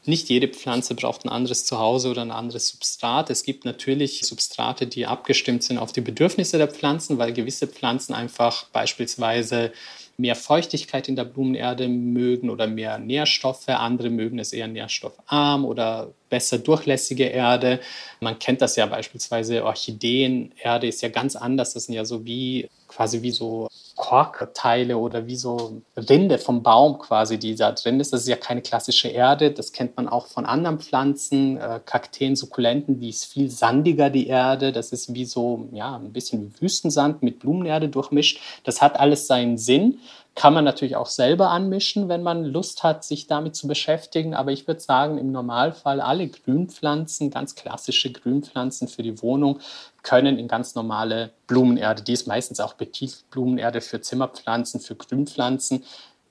Nicht 0.04 0.28
jede 0.28 0.46
Pflanze 0.46 0.94
braucht 0.94 1.24
ein 1.24 1.28
anderes 1.30 1.64
Zuhause 1.64 2.10
oder 2.10 2.22
ein 2.22 2.30
anderes 2.30 2.68
Substrat. 2.68 3.28
Es 3.30 3.42
gibt 3.42 3.64
natürlich 3.64 4.20
Substrate, 4.24 4.86
die 4.86 5.06
abgestimmt 5.06 5.64
sind 5.64 5.78
auf 5.78 5.90
die 5.90 6.00
Bedürfnisse 6.00 6.58
der 6.58 6.68
Pflanzen, 6.68 7.18
weil 7.18 7.32
gewisse 7.32 7.66
Pflanzen 7.66 8.14
einfach 8.14 8.66
beispielsweise 8.66 9.72
mehr 10.18 10.34
Feuchtigkeit 10.34 11.08
in 11.08 11.16
der 11.16 11.24
Blumenerde 11.24 11.88
mögen 11.88 12.50
oder 12.50 12.66
mehr 12.66 12.98
Nährstoffe. 12.98 13.68
Andere 13.68 14.10
mögen 14.10 14.38
es 14.38 14.52
eher 14.52 14.68
nährstoffarm 14.68 15.64
oder 15.64 16.12
besser 16.30 16.58
durchlässige 16.58 17.24
Erde. 17.24 17.80
Man 18.20 18.38
kennt 18.38 18.62
das 18.62 18.76
ja 18.76 18.86
beispielsweise, 18.86 19.64
Orchideenerde 19.64 20.86
ist 20.86 21.02
ja 21.02 21.08
ganz 21.08 21.36
anders. 21.36 21.74
Das 21.74 21.84
sind 21.84 21.94
ja 21.94 22.04
so 22.04 22.24
wie 22.24 22.68
quasi 22.88 23.22
wie 23.22 23.30
so 23.30 23.68
Korkteile 23.96 24.98
oder 24.98 25.26
wie 25.26 25.36
so 25.36 25.82
Rinde 25.96 26.38
vom 26.38 26.62
Baum 26.62 26.98
quasi, 26.98 27.38
die 27.38 27.54
da 27.54 27.72
drin 27.72 27.98
ist. 27.98 28.12
Das 28.12 28.20
ist 28.20 28.28
ja 28.28 28.36
keine 28.36 28.60
klassische 28.60 29.08
Erde. 29.08 29.50
Das 29.50 29.72
kennt 29.72 29.96
man 29.96 30.08
auch 30.08 30.26
von 30.26 30.44
anderen 30.44 30.78
Pflanzen, 30.78 31.56
äh, 31.56 31.80
Kakteen, 31.84 32.36
Sukkulenten, 32.36 33.00
die 33.00 33.08
ist 33.08 33.24
viel 33.24 33.50
sandiger, 33.50 34.10
die 34.10 34.26
Erde. 34.26 34.70
Das 34.70 34.92
ist 34.92 35.14
wie 35.14 35.24
so, 35.24 35.68
ja, 35.72 35.96
ein 35.96 36.12
bisschen 36.12 36.54
Wüstensand 36.60 37.22
mit 37.22 37.38
Blumenerde 37.38 37.88
durchmischt. 37.88 38.40
Das 38.64 38.82
hat 38.82 39.00
alles 39.00 39.26
seinen 39.26 39.56
Sinn. 39.56 39.98
Kann 40.36 40.52
man 40.52 40.64
natürlich 40.64 40.96
auch 40.96 41.06
selber 41.06 41.48
anmischen, 41.48 42.10
wenn 42.10 42.22
man 42.22 42.44
Lust 42.44 42.82
hat, 42.82 43.04
sich 43.04 43.26
damit 43.26 43.56
zu 43.56 43.66
beschäftigen. 43.66 44.34
Aber 44.34 44.52
ich 44.52 44.68
würde 44.68 44.80
sagen, 44.80 45.16
im 45.16 45.32
Normalfall 45.32 45.98
alle 46.02 46.28
Grünpflanzen, 46.28 47.30
ganz 47.30 47.54
klassische 47.54 48.12
Grünpflanzen 48.12 48.86
für 48.86 49.02
die 49.02 49.22
Wohnung, 49.22 49.60
können 50.02 50.38
in 50.38 50.46
ganz 50.46 50.74
normale 50.74 51.30
Blumenerde, 51.46 52.02
die 52.02 52.12
ist 52.12 52.26
meistens 52.26 52.60
auch 52.60 52.76
Petit-Blumenerde 52.76 53.80
für 53.80 54.02
Zimmerpflanzen, 54.02 54.80
für 54.80 54.94
Grünpflanzen. 54.94 55.84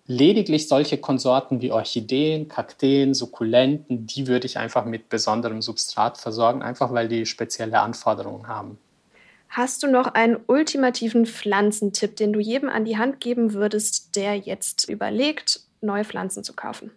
Lediglich 0.06 0.68
solche 0.68 1.00
Konsorten 1.00 1.62
wie 1.62 1.72
Orchideen, 1.72 2.48
Kakteen, 2.48 3.16
Sukkulenten, 3.16 4.06
die 4.06 4.28
würde 4.28 4.46
ich 4.46 4.60
einfach 4.60 4.86
mit 4.86 5.10
besonderem 5.10 5.64
Substrat 5.64 6.20
versorgen, 6.20 6.62
einfach 6.62 6.94
weil 6.94 7.08
die 7.08 7.26
spezielle 7.26 7.80
Anforderungen 7.80 8.48
haben. 8.48 8.78
Hast 9.56 9.84
du 9.84 9.88
noch 9.88 10.08
einen 10.08 10.36
ultimativen 10.48 11.26
Pflanzentipp, 11.26 12.18
den 12.18 12.34
du 12.34 12.42
jedem 12.42 12.68
an 12.68 12.84
die 12.84 12.98
Hand 12.98 13.22
geben 13.22 13.54
würdest, 13.54 14.18
der 14.18 14.36
jetzt 14.36 14.90
überlegt, 14.90 15.62
neue 15.80 16.04
Pflanzen 16.04 16.44
zu 16.44 16.52
kaufen? 16.52 16.92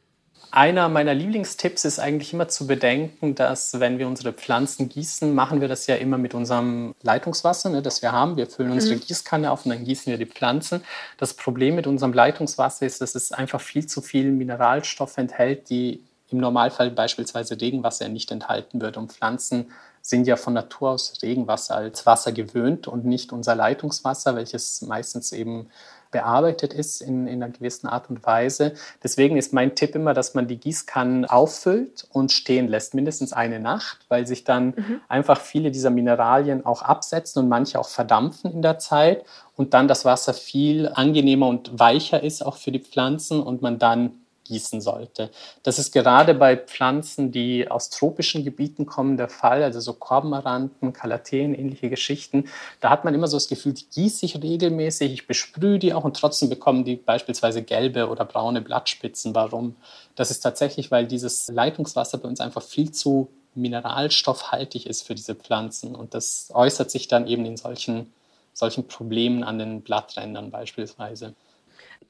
Einer 0.51 0.88
meiner 0.88 1.14
Lieblingstipps 1.14 1.85
ist 1.85 2.01
eigentlich 2.01 2.33
immer 2.33 2.49
zu 2.49 2.66
bedenken, 2.66 3.37
dass 3.37 3.79
wenn 3.79 4.01
wir 4.01 4.09
unsere 4.09 4.33
Pflanzen 4.33 4.88
gießen, 4.88 5.33
machen 5.33 5.61
wir 5.61 5.68
das 5.68 5.87
ja 5.87 5.94
immer 5.94 6.18
mit 6.18 6.35
unserem 6.35 6.97
Leitungswasser, 7.03 7.71
ne, 7.71 7.81
das 7.81 8.03
wir 8.03 8.11
haben. 8.11 8.37
Wir 8.37 8.49
füllen 8.49 8.73
unsere 8.73 8.97
mhm. 8.97 9.03
Gießkanne 9.03 9.53
auf 9.53 9.64
und 9.64 9.71
dann 9.71 9.85
gießen 9.85 10.11
wir 10.11 10.18
die 10.18 10.27
Pflanzen. 10.27 10.83
Das 11.16 11.35
Problem 11.35 11.77
mit 11.77 11.87
unserem 11.87 12.12
Leitungswasser 12.12 12.85
ist, 12.87 13.01
dass 13.01 13.14
es 13.14 13.31
einfach 13.31 13.61
viel 13.61 13.87
zu 13.87 14.03
viel 14.03 14.33
Mineralstoffe 14.33 15.16
enthält, 15.16 15.71
die 15.71 16.03
im 16.31 16.38
Normalfall 16.38 16.90
beispielsweise 16.90 17.61
Regenwasser 17.61 18.09
nicht 18.09 18.33
enthalten 18.33 18.81
würde. 18.81 18.99
Und 18.99 19.12
Pflanzen 19.12 19.71
sind 20.02 20.26
ja 20.26 20.37
von 20.37 20.54
Natur 20.54 20.90
aus 20.90 21.14
Regenwasser 21.22 21.76
als 21.76 22.06
Wasser 22.06 22.32
gewöhnt 22.32 22.88
und 22.88 23.04
nicht 23.04 23.32
unser 23.32 23.54
Leitungswasser, 23.54 24.37
welches 24.37 24.82
meistens 24.82 25.32
eben 25.32 25.68
bearbeitet 26.11 26.72
ist 26.72 27.02
in, 27.02 27.26
in 27.26 27.42
einer 27.42 27.52
gewissen 27.52 27.87
Art 27.87 28.08
und 28.08 28.24
Weise. 28.24 28.72
Deswegen 29.02 29.37
ist 29.37 29.52
mein 29.52 29.74
Tipp 29.74 29.94
immer, 29.94 30.14
dass 30.14 30.34
man 30.34 30.48
die 30.48 30.56
Gießkannen 30.56 31.26
auffüllt 31.26 32.06
und 32.11 32.32
stehen 32.32 32.68
lässt, 32.68 32.94
mindestens 32.94 33.32
eine 33.32 33.61
Nacht, 33.61 33.98
weil 34.08 34.26
sich 34.26 34.44
dann 34.44 34.68
mhm. 34.68 35.00
einfach 35.08 35.40
viele 35.40 35.70
dieser 35.70 35.90
Mineralien 35.90 36.64
auch 36.64 36.82
absetzen 36.82 37.42
und 37.42 37.48
manche 37.48 37.78
auch 37.78 37.88
verdampfen 37.88 38.52
in 38.52 38.62
der 38.62 38.78
Zeit 38.78 39.24
und 39.56 39.74
dann 39.74 39.88
das 39.88 40.04
Wasser 40.04 40.34
viel 40.34 40.88
angenehmer 40.88 41.46
und 41.46 41.78
weicher 41.78 42.22
ist 42.22 42.44
auch 42.44 42.56
für 42.56 42.72
die 42.72 42.80
Pflanzen 42.80 43.42
und 43.42 43.61
man 43.61 43.78
dann 43.78 44.12
gießen 44.48 44.80
sollte. 44.80 45.30
Das 45.62 45.78
ist 45.78 45.92
gerade 45.92 46.34
bei 46.34 46.56
Pflanzen, 46.56 47.30
die 47.30 47.70
aus 47.70 47.90
tropischen 47.90 48.44
Gebieten 48.44 48.87
kommen, 48.87 49.16
der 49.16 49.28
Fall, 49.28 49.62
also 49.62 49.78
so 49.80 49.92
Korbenmaranten, 49.92 50.92
Kalateen, 50.92 51.54
ähnliche 51.54 51.90
Geschichten. 51.90 52.48
Da 52.80 52.90
hat 52.90 53.04
man 53.04 53.14
immer 53.14 53.28
so 53.28 53.37
das 53.37 53.48
Gefühl, 53.48 53.74
die 53.74 53.88
gieße 53.88 54.26
ich 54.26 54.42
regelmäßig, 54.42 55.12
ich 55.12 55.26
besprühe 55.26 55.78
die 55.78 55.94
auch 55.94 56.04
und 56.04 56.16
trotzdem 56.16 56.48
bekommen 56.48 56.84
die 56.84 56.96
beispielsweise 56.96 57.62
gelbe 57.62 58.08
oder 58.08 58.24
braune 58.24 58.62
Blattspitzen. 58.62 59.34
Warum? 59.34 59.76
Das 60.16 60.30
ist 60.30 60.40
tatsächlich, 60.40 60.90
weil 60.90 61.06
dieses 61.06 61.48
Leitungswasser 61.48 62.18
bei 62.18 62.28
uns 62.28 62.40
einfach 62.40 62.62
viel 62.62 62.90
zu 62.90 63.28
mineralstoffhaltig 63.54 64.87
ist 64.87 65.02
für 65.02 65.14
diese 65.14 65.34
Pflanzen 65.34 65.94
und 65.94 66.14
das 66.14 66.50
äußert 66.54 66.90
sich 66.90 67.08
dann 67.08 67.26
eben 67.26 67.44
in 67.44 67.56
solchen, 67.56 68.12
solchen 68.52 68.87
Problemen 68.88 69.44
an 69.44 69.58
den 69.58 69.82
Blatträndern 69.82 70.50
beispielsweise. 70.50 71.34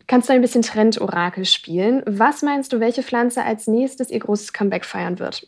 Kannst 0.09 0.31
du 0.31 0.33
ein 0.33 0.40
bisschen 0.40 0.62
Trendorakel 0.62 1.44
spielen? 1.44 2.03
Was 2.07 2.40
meinst 2.40 2.73
du, 2.73 2.81
welche 2.81 3.03
Pflanze 3.03 3.44
als 3.44 3.66
nächstes 3.66 4.11
ihr 4.11 4.18
großes 4.18 4.55
Comeback 4.55 4.87
feiern 4.87 5.18
wird? 5.18 5.47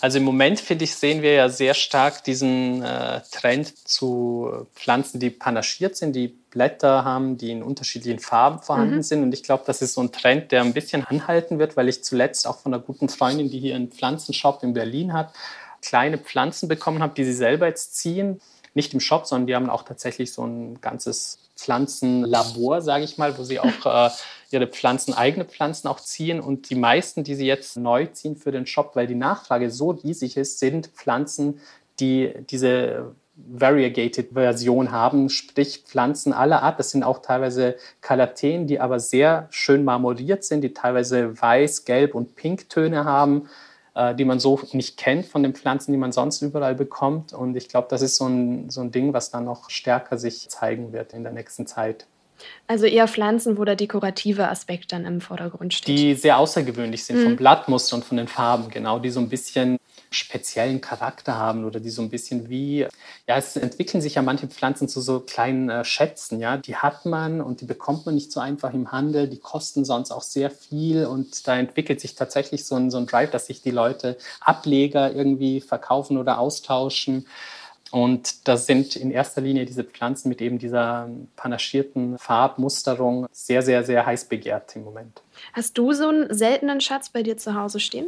Also 0.00 0.18
im 0.18 0.24
Moment, 0.24 0.60
finde 0.60 0.84
ich, 0.84 0.94
sehen 0.94 1.22
wir 1.22 1.34
ja 1.34 1.48
sehr 1.48 1.74
stark 1.74 2.24
diesen 2.24 2.82
äh, 2.82 3.20
Trend 3.32 3.76
zu 3.86 4.66
Pflanzen, 4.74 5.18
die 5.20 5.28
panaschiert 5.28 5.96
sind, 5.96 6.14
die 6.14 6.28
Blätter 6.28 7.04
haben, 7.04 7.36
die 7.36 7.50
in 7.50 7.62
unterschiedlichen 7.64 8.20
Farben 8.20 8.62
vorhanden 8.62 8.96
mhm. 8.96 9.02
sind. 9.02 9.22
Und 9.24 9.34
ich 9.34 9.42
glaube, 9.42 9.64
das 9.66 9.82
ist 9.82 9.94
so 9.94 10.00
ein 10.00 10.12
Trend, 10.12 10.52
der 10.52 10.62
ein 10.62 10.72
bisschen 10.72 11.04
anhalten 11.04 11.58
wird, 11.58 11.76
weil 11.76 11.88
ich 11.88 12.02
zuletzt 12.02 12.46
auch 12.46 12.60
von 12.60 12.72
einer 12.72 12.82
guten 12.82 13.08
Freundin, 13.08 13.50
die 13.50 13.58
hier 13.58 13.74
einen 13.74 13.90
Pflanzenshop 13.90 14.62
in 14.62 14.72
Berlin 14.72 15.12
hat, 15.12 15.34
kleine 15.82 16.16
Pflanzen 16.16 16.68
bekommen 16.68 17.02
habe, 17.02 17.14
die 17.14 17.24
sie 17.24 17.34
selber 17.34 17.66
jetzt 17.66 17.96
ziehen. 17.96 18.40
Nicht 18.72 18.94
im 18.94 19.00
Shop, 19.00 19.26
sondern 19.26 19.48
die 19.48 19.56
haben 19.56 19.68
auch 19.68 19.82
tatsächlich 19.82 20.32
so 20.32 20.44
ein 20.46 20.80
ganzes 20.80 21.49
Pflanzenlabor, 21.60 22.80
sage 22.80 23.04
ich 23.04 23.18
mal, 23.18 23.36
wo 23.38 23.44
sie 23.44 23.60
auch 23.60 23.66
äh, 23.84 24.10
ihre 24.50 24.66
Pflanzen, 24.66 25.14
eigene 25.14 25.44
Pflanzen 25.44 25.88
auch 25.88 26.00
ziehen. 26.00 26.40
Und 26.40 26.70
die 26.70 26.74
meisten, 26.74 27.22
die 27.22 27.34
sie 27.34 27.46
jetzt 27.46 27.76
neu 27.76 28.06
ziehen 28.06 28.36
für 28.36 28.50
den 28.50 28.66
Shop, 28.66 28.92
weil 28.94 29.06
die 29.06 29.14
Nachfrage 29.14 29.70
so 29.70 29.90
riesig 29.90 30.36
ist, 30.36 30.58
sind 30.58 30.88
Pflanzen, 30.88 31.60
die 32.00 32.32
diese 32.50 33.14
variegated 33.36 34.32
Version 34.32 34.90
haben, 34.90 35.30
sprich 35.30 35.84
Pflanzen 35.86 36.32
aller 36.32 36.62
Art. 36.62 36.78
Das 36.78 36.90
sind 36.90 37.04
auch 37.04 37.22
teilweise 37.22 37.76
Kalateen, 38.00 38.66
die 38.66 38.80
aber 38.80 39.00
sehr 39.00 39.48
schön 39.50 39.84
marmoriert 39.84 40.44
sind, 40.44 40.62
die 40.62 40.74
teilweise 40.74 41.40
weiß, 41.40 41.84
gelb 41.84 42.14
und 42.14 42.36
pink 42.36 42.68
Töne 42.68 43.04
haben 43.04 43.48
die 44.14 44.24
man 44.24 44.40
so 44.40 44.60
nicht 44.72 44.96
kennt 44.96 45.26
von 45.26 45.42
den 45.42 45.54
Pflanzen, 45.54 45.92
die 45.92 45.98
man 45.98 46.12
sonst 46.12 46.42
überall 46.42 46.74
bekommt. 46.74 47.32
Und 47.32 47.56
ich 47.56 47.68
glaube, 47.68 47.88
das 47.90 48.02
ist 48.02 48.16
so 48.16 48.26
ein, 48.26 48.70
so 48.70 48.80
ein 48.80 48.90
Ding, 48.90 49.12
was 49.12 49.30
dann 49.30 49.44
noch 49.44 49.70
stärker 49.70 50.18
sich 50.18 50.48
zeigen 50.48 50.92
wird 50.92 51.12
in 51.12 51.22
der 51.22 51.32
nächsten 51.32 51.66
Zeit. 51.66 52.06
Also 52.66 52.86
eher 52.86 53.06
Pflanzen, 53.06 53.58
wo 53.58 53.64
der 53.64 53.76
dekorative 53.76 54.48
Aspekt 54.48 54.92
dann 54.92 55.04
im 55.04 55.20
Vordergrund 55.20 55.74
steht. 55.74 55.98
Die 55.98 56.14
sehr 56.14 56.38
außergewöhnlich 56.38 57.04
sind 57.04 57.18
mhm. 57.18 57.24
vom 57.24 57.36
Blattmuster 57.36 57.96
und 57.96 58.04
von 58.04 58.16
den 58.16 58.28
Farben, 58.28 58.70
genau, 58.70 58.98
die 58.98 59.10
so 59.10 59.20
ein 59.20 59.28
bisschen 59.28 59.76
speziellen 60.10 60.80
Charakter 60.80 61.36
haben 61.38 61.64
oder 61.64 61.78
die 61.78 61.90
so 61.90 62.02
ein 62.02 62.10
bisschen 62.10 62.48
wie, 62.48 62.86
ja, 63.26 63.36
es 63.36 63.56
entwickeln 63.56 64.00
sich 64.00 64.16
ja 64.16 64.22
manche 64.22 64.48
Pflanzen 64.48 64.88
zu 64.88 65.00
so 65.00 65.20
kleinen 65.20 65.70
äh, 65.70 65.84
Schätzen, 65.84 66.40
ja, 66.40 66.56
die 66.56 66.76
hat 66.76 67.06
man 67.06 67.40
und 67.40 67.60
die 67.60 67.64
bekommt 67.64 68.06
man 68.06 68.16
nicht 68.16 68.32
so 68.32 68.40
einfach 68.40 68.74
im 68.74 68.90
Handel, 68.90 69.28
die 69.28 69.38
kosten 69.38 69.84
sonst 69.84 70.10
auch 70.10 70.22
sehr 70.22 70.50
viel 70.50 71.06
und 71.06 71.46
da 71.46 71.56
entwickelt 71.56 72.00
sich 72.00 72.16
tatsächlich 72.16 72.64
so 72.64 72.74
ein, 72.74 72.90
so 72.90 72.98
ein 72.98 73.06
Drive, 73.06 73.30
dass 73.30 73.46
sich 73.46 73.62
die 73.62 73.70
Leute 73.70 74.18
Ableger 74.40 75.12
irgendwie 75.12 75.60
verkaufen 75.60 76.18
oder 76.18 76.38
austauschen. 76.38 77.26
Und 77.92 78.46
das 78.46 78.66
sind 78.66 78.94
in 78.94 79.10
erster 79.10 79.40
Linie 79.40 79.64
diese 79.64 79.82
Pflanzen 79.82 80.28
mit 80.28 80.40
eben 80.40 80.58
dieser 80.58 81.08
panaschierten 81.34 82.18
Farbmusterung 82.18 83.26
sehr, 83.32 83.62
sehr, 83.62 83.84
sehr 83.84 84.06
heiß 84.06 84.26
begehrt 84.26 84.76
im 84.76 84.84
Moment. 84.84 85.22
Hast 85.52 85.76
du 85.76 85.92
so 85.92 86.08
einen 86.08 86.32
seltenen 86.32 86.80
Schatz 86.80 87.10
bei 87.10 87.22
dir 87.24 87.36
zu 87.36 87.54
Hause 87.54 87.80
stehen? 87.80 88.06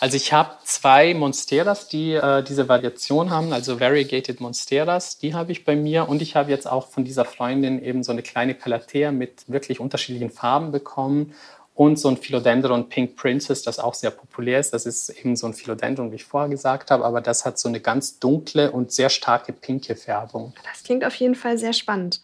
Also 0.00 0.16
ich 0.16 0.32
habe 0.32 0.50
zwei 0.64 1.12
Monsteras, 1.14 1.88
die 1.88 2.12
äh, 2.12 2.42
diese 2.44 2.68
Variation 2.68 3.30
haben, 3.30 3.52
also 3.52 3.80
Variegated 3.80 4.40
Monsteras, 4.40 5.18
die 5.18 5.34
habe 5.34 5.50
ich 5.50 5.64
bei 5.64 5.74
mir 5.74 6.08
und 6.08 6.22
ich 6.22 6.36
habe 6.36 6.50
jetzt 6.50 6.66
auch 6.70 6.86
von 6.88 7.04
dieser 7.04 7.24
Freundin 7.24 7.82
eben 7.82 8.04
so 8.04 8.12
eine 8.12 8.22
kleine 8.22 8.54
Calathea 8.54 9.10
mit 9.10 9.44
wirklich 9.48 9.80
unterschiedlichen 9.80 10.30
Farben 10.30 10.70
bekommen 10.70 11.34
und 11.78 11.96
so 11.96 12.08
ein 12.08 12.16
Philodendron 12.16 12.88
Pink 12.88 13.14
Princess, 13.14 13.62
das 13.62 13.78
auch 13.78 13.94
sehr 13.94 14.10
populär 14.10 14.58
ist. 14.58 14.72
Das 14.72 14.84
ist 14.84 15.10
eben 15.10 15.36
so 15.36 15.46
ein 15.46 15.54
Philodendron, 15.54 16.10
wie 16.10 16.16
ich 16.16 16.24
vorher 16.24 16.48
gesagt 16.48 16.90
habe, 16.90 17.04
aber 17.04 17.20
das 17.20 17.44
hat 17.44 17.56
so 17.56 17.68
eine 17.68 17.78
ganz 17.78 18.18
dunkle 18.18 18.72
und 18.72 18.90
sehr 18.90 19.08
starke 19.08 19.52
pinke 19.52 19.94
Färbung. 19.94 20.52
Das 20.68 20.82
klingt 20.82 21.04
auf 21.04 21.14
jeden 21.14 21.36
Fall 21.36 21.56
sehr 21.56 21.72
spannend. 21.72 22.20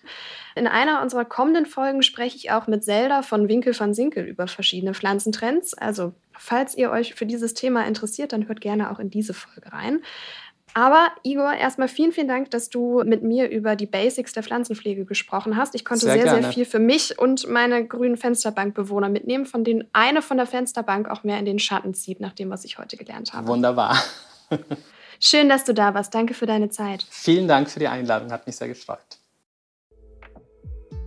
In 0.57 0.67
einer 0.67 1.03
unserer 1.03 1.25
kommenden 1.25 1.67
Folgen 1.67 2.03
spreche 2.03 2.37
ich 2.37 2.51
auch 2.51 2.67
mit 2.67 2.83
Zelda 2.85 3.23
von 3.23 3.49
Winkel 3.49 3.79
van 3.79 3.95
Sinkel 3.95 4.25
über 4.25 4.49
verschiedene 4.49 4.93
Pflanzentrends. 4.93 5.75
Also, 5.75 6.13
falls 6.39 6.77
ihr 6.77 6.91
euch 6.91 7.15
für 7.15 7.27
dieses 7.27 7.55
Thema 7.55 7.87
interessiert, 7.87 8.33
dann 8.33 8.49
hört 8.49 8.61
gerne 8.61 8.91
auch 8.91 8.99
in 8.99 9.11
diese 9.11 9.35
Folge 9.35 9.73
rein. 9.73 10.01
Aber 10.77 11.07
Igor, 11.23 11.55
erstmal 11.55 11.87
vielen, 11.87 12.11
vielen 12.11 12.27
Dank, 12.27 12.51
dass 12.51 12.69
du 12.69 13.05
mit 13.05 13.23
mir 13.23 13.49
über 13.49 13.77
die 13.77 13.87
Basics 13.87 14.33
der 14.33 14.43
Pflanzenpflege 14.43 15.05
gesprochen 15.05 15.57
hast. 15.57 15.77
Ich 15.77 15.85
konnte 15.85 16.07
sehr, 16.07 16.21
sehr, 16.21 16.43
sehr, 16.43 16.53
viel 16.53 16.65
für 16.65 16.81
mich 16.81 17.17
und 17.17 17.49
meine 17.49 17.87
grünen 17.87 18.17
Fensterbankbewohner 18.17 19.09
mitnehmen, 19.09 19.47
von 19.47 19.63
denen 19.63 19.85
eine 19.93 20.21
von 20.21 20.37
der 20.37 20.47
Fensterbank 20.47 21.09
auch 21.09 21.23
mehr 21.23 21.39
in 21.39 21.45
den 21.45 21.61
Schatten 21.61 21.95
zieht, 21.95 22.19
nach 22.19 22.33
dem, 22.33 22.51
was 22.51 22.65
ich 22.65 22.77
heute 22.77 22.97
gelernt 22.97 23.33
habe. 23.33 23.47
Wunderbar. 23.47 24.03
Schön, 25.21 25.49
dass 25.49 25.65
du 25.65 25.73
da 25.73 25.95
warst. 25.95 26.13
Danke 26.13 26.35
für 26.35 26.47
deine 26.47 26.71
Zeit. 26.71 27.07
Vielen 27.09 27.47
Dank 27.47 27.71
für 27.71 27.79
die 27.79 27.89
Einladung. 27.89 28.33
Hat 28.33 28.45
mich 28.47 28.57
sehr 28.57 28.69
gefreut. 28.69 28.99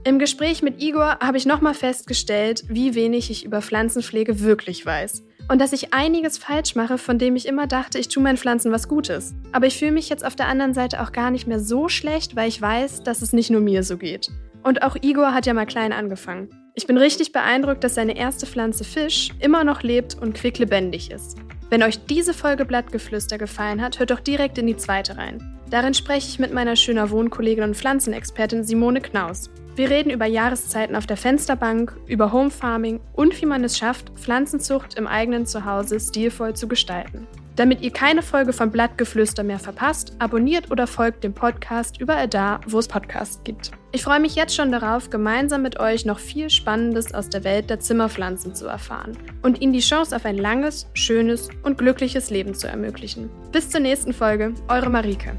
Im 0.08 0.20
Gespräch 0.20 0.62
mit 0.62 0.82
Igor 0.82 1.20
habe 1.20 1.36
ich 1.36 1.46
nochmal 1.46 1.74
festgestellt, 1.74 2.64
wie 2.70 2.96
wenig 2.96 3.30
ich 3.30 3.44
über 3.44 3.62
Pflanzenpflege 3.62 4.40
wirklich 4.40 4.86
weiß. 4.86 5.26
Und 5.50 5.60
dass 5.60 5.74
ich 5.74 5.94
einiges 5.94 6.38
falsch 6.38 6.76
mache, 6.76 6.98
von 6.98 7.20
dem 7.20 7.36
ich 7.36 7.46
immer 7.46 7.68
dachte, 7.68 8.00
ich 8.00 8.08
tue 8.08 8.24
meinen 8.24 8.38
Pflanzen 8.38 8.72
was 8.72 8.88
Gutes. 8.88 9.36
Aber 9.52 9.66
ich 9.66 9.78
fühle 9.78 9.92
mich 9.92 10.08
jetzt 10.08 10.24
auf 10.24 10.38
der 10.38 10.48
anderen 10.48 10.74
Seite 10.74 11.02
auch 11.02 11.12
gar 11.12 11.30
nicht 11.30 11.46
mehr 11.46 11.60
so 11.60 11.90
schlecht, 11.90 12.38
weil 12.38 12.48
ich 12.48 12.62
weiß, 12.62 13.04
dass 13.04 13.22
es 13.22 13.34
nicht 13.34 13.50
nur 13.50 13.60
mir 13.60 13.84
so 13.84 13.98
geht. 13.98 14.30
Und 14.64 14.82
auch 14.82 14.96
Igor 15.02 15.34
hat 15.34 15.46
ja 15.46 15.54
mal 15.54 15.66
klein 15.66 15.92
angefangen. 15.92 16.52
Ich 16.74 16.88
bin 16.88 16.98
richtig 16.98 17.34
beeindruckt, 17.34 17.84
dass 17.84 17.96
seine 17.96 18.16
erste 18.16 18.46
Pflanze 18.46 18.86
Fisch 18.86 19.32
immer 19.42 19.66
noch 19.66 19.84
lebt 19.84 20.16
und 20.16 20.36
quicklebendig 20.36 21.12
ist. 21.12 21.36
Wenn 21.70 21.84
euch 21.84 22.06
diese 22.06 22.34
Folge 22.34 22.64
Blattgeflüster 22.64 23.38
gefallen 23.38 23.82
hat, 23.82 24.00
hört 24.00 24.12
doch 24.12 24.22
direkt 24.22 24.58
in 24.58 24.68
die 24.68 24.78
zweite 24.78 25.18
rein. 25.18 25.60
Darin 25.70 25.94
spreche 25.94 26.30
ich 26.30 26.40
mit 26.40 26.54
meiner 26.54 26.78
schöner 26.78 27.10
Wohnkollegin 27.10 27.66
und 27.66 27.76
Pflanzenexpertin 27.76 28.64
Simone 28.64 29.02
Knaus. 29.02 29.50
Wir 29.78 29.92
reden 29.92 30.10
über 30.10 30.26
Jahreszeiten 30.26 30.96
auf 30.96 31.06
der 31.06 31.18
Fensterbank, 31.18 31.96
über 32.08 32.32
Home 32.32 32.50
Farming 32.50 33.00
und 33.14 33.40
wie 33.40 33.46
man 33.46 33.64
es 33.64 33.78
schafft, 33.78 34.10
Pflanzenzucht 34.16 34.96
im 34.96 35.06
eigenen 35.06 35.46
Zuhause 35.46 36.00
stilvoll 36.00 36.56
zu 36.56 36.68
gestalten. 36.68 37.28
Damit 37.56 37.82
ihr 37.82 37.92
keine 37.92 38.24
Folge 38.24 38.54
von 38.54 38.72
Blattgeflüster 38.72 39.44
mehr 39.44 39.60
verpasst, 39.60 40.14
abonniert 40.18 40.72
oder 40.72 40.88
folgt 40.88 41.24
dem 41.24 41.36
Podcast 41.36 42.02
überall 42.02 42.28
da, 42.28 42.60
wo 42.66 42.80
es 42.80 42.88
Podcasts 42.88 43.44
gibt. 43.44 43.70
Ich 43.92 44.02
freue 44.02 44.20
mich 44.20 44.34
jetzt 44.34 44.56
schon 44.56 44.72
darauf, 44.72 45.12
gemeinsam 45.12 45.62
mit 45.62 45.80
euch 45.80 46.06
noch 46.06 46.18
viel 46.18 46.50
Spannendes 46.50 47.14
aus 47.14 47.30
der 47.30 47.44
Welt 47.44 47.70
der 47.70 47.80
Zimmerpflanzen 47.80 48.56
zu 48.56 48.66
erfahren 48.66 49.16
und 49.44 49.62
ihnen 49.62 49.74
die 49.74 49.80
Chance 49.80 50.16
auf 50.16 50.26
ein 50.26 50.40
langes, 50.40 50.88
schönes 50.96 51.50
und 51.62 51.78
glückliches 51.78 52.32
Leben 52.32 52.56
zu 52.56 52.68
ermöglichen. 52.68 53.30
Bis 53.52 53.70
zur 53.70 53.82
nächsten 53.82 54.14
Folge, 54.14 54.56
eure 54.70 54.90
Marike. 54.90 55.38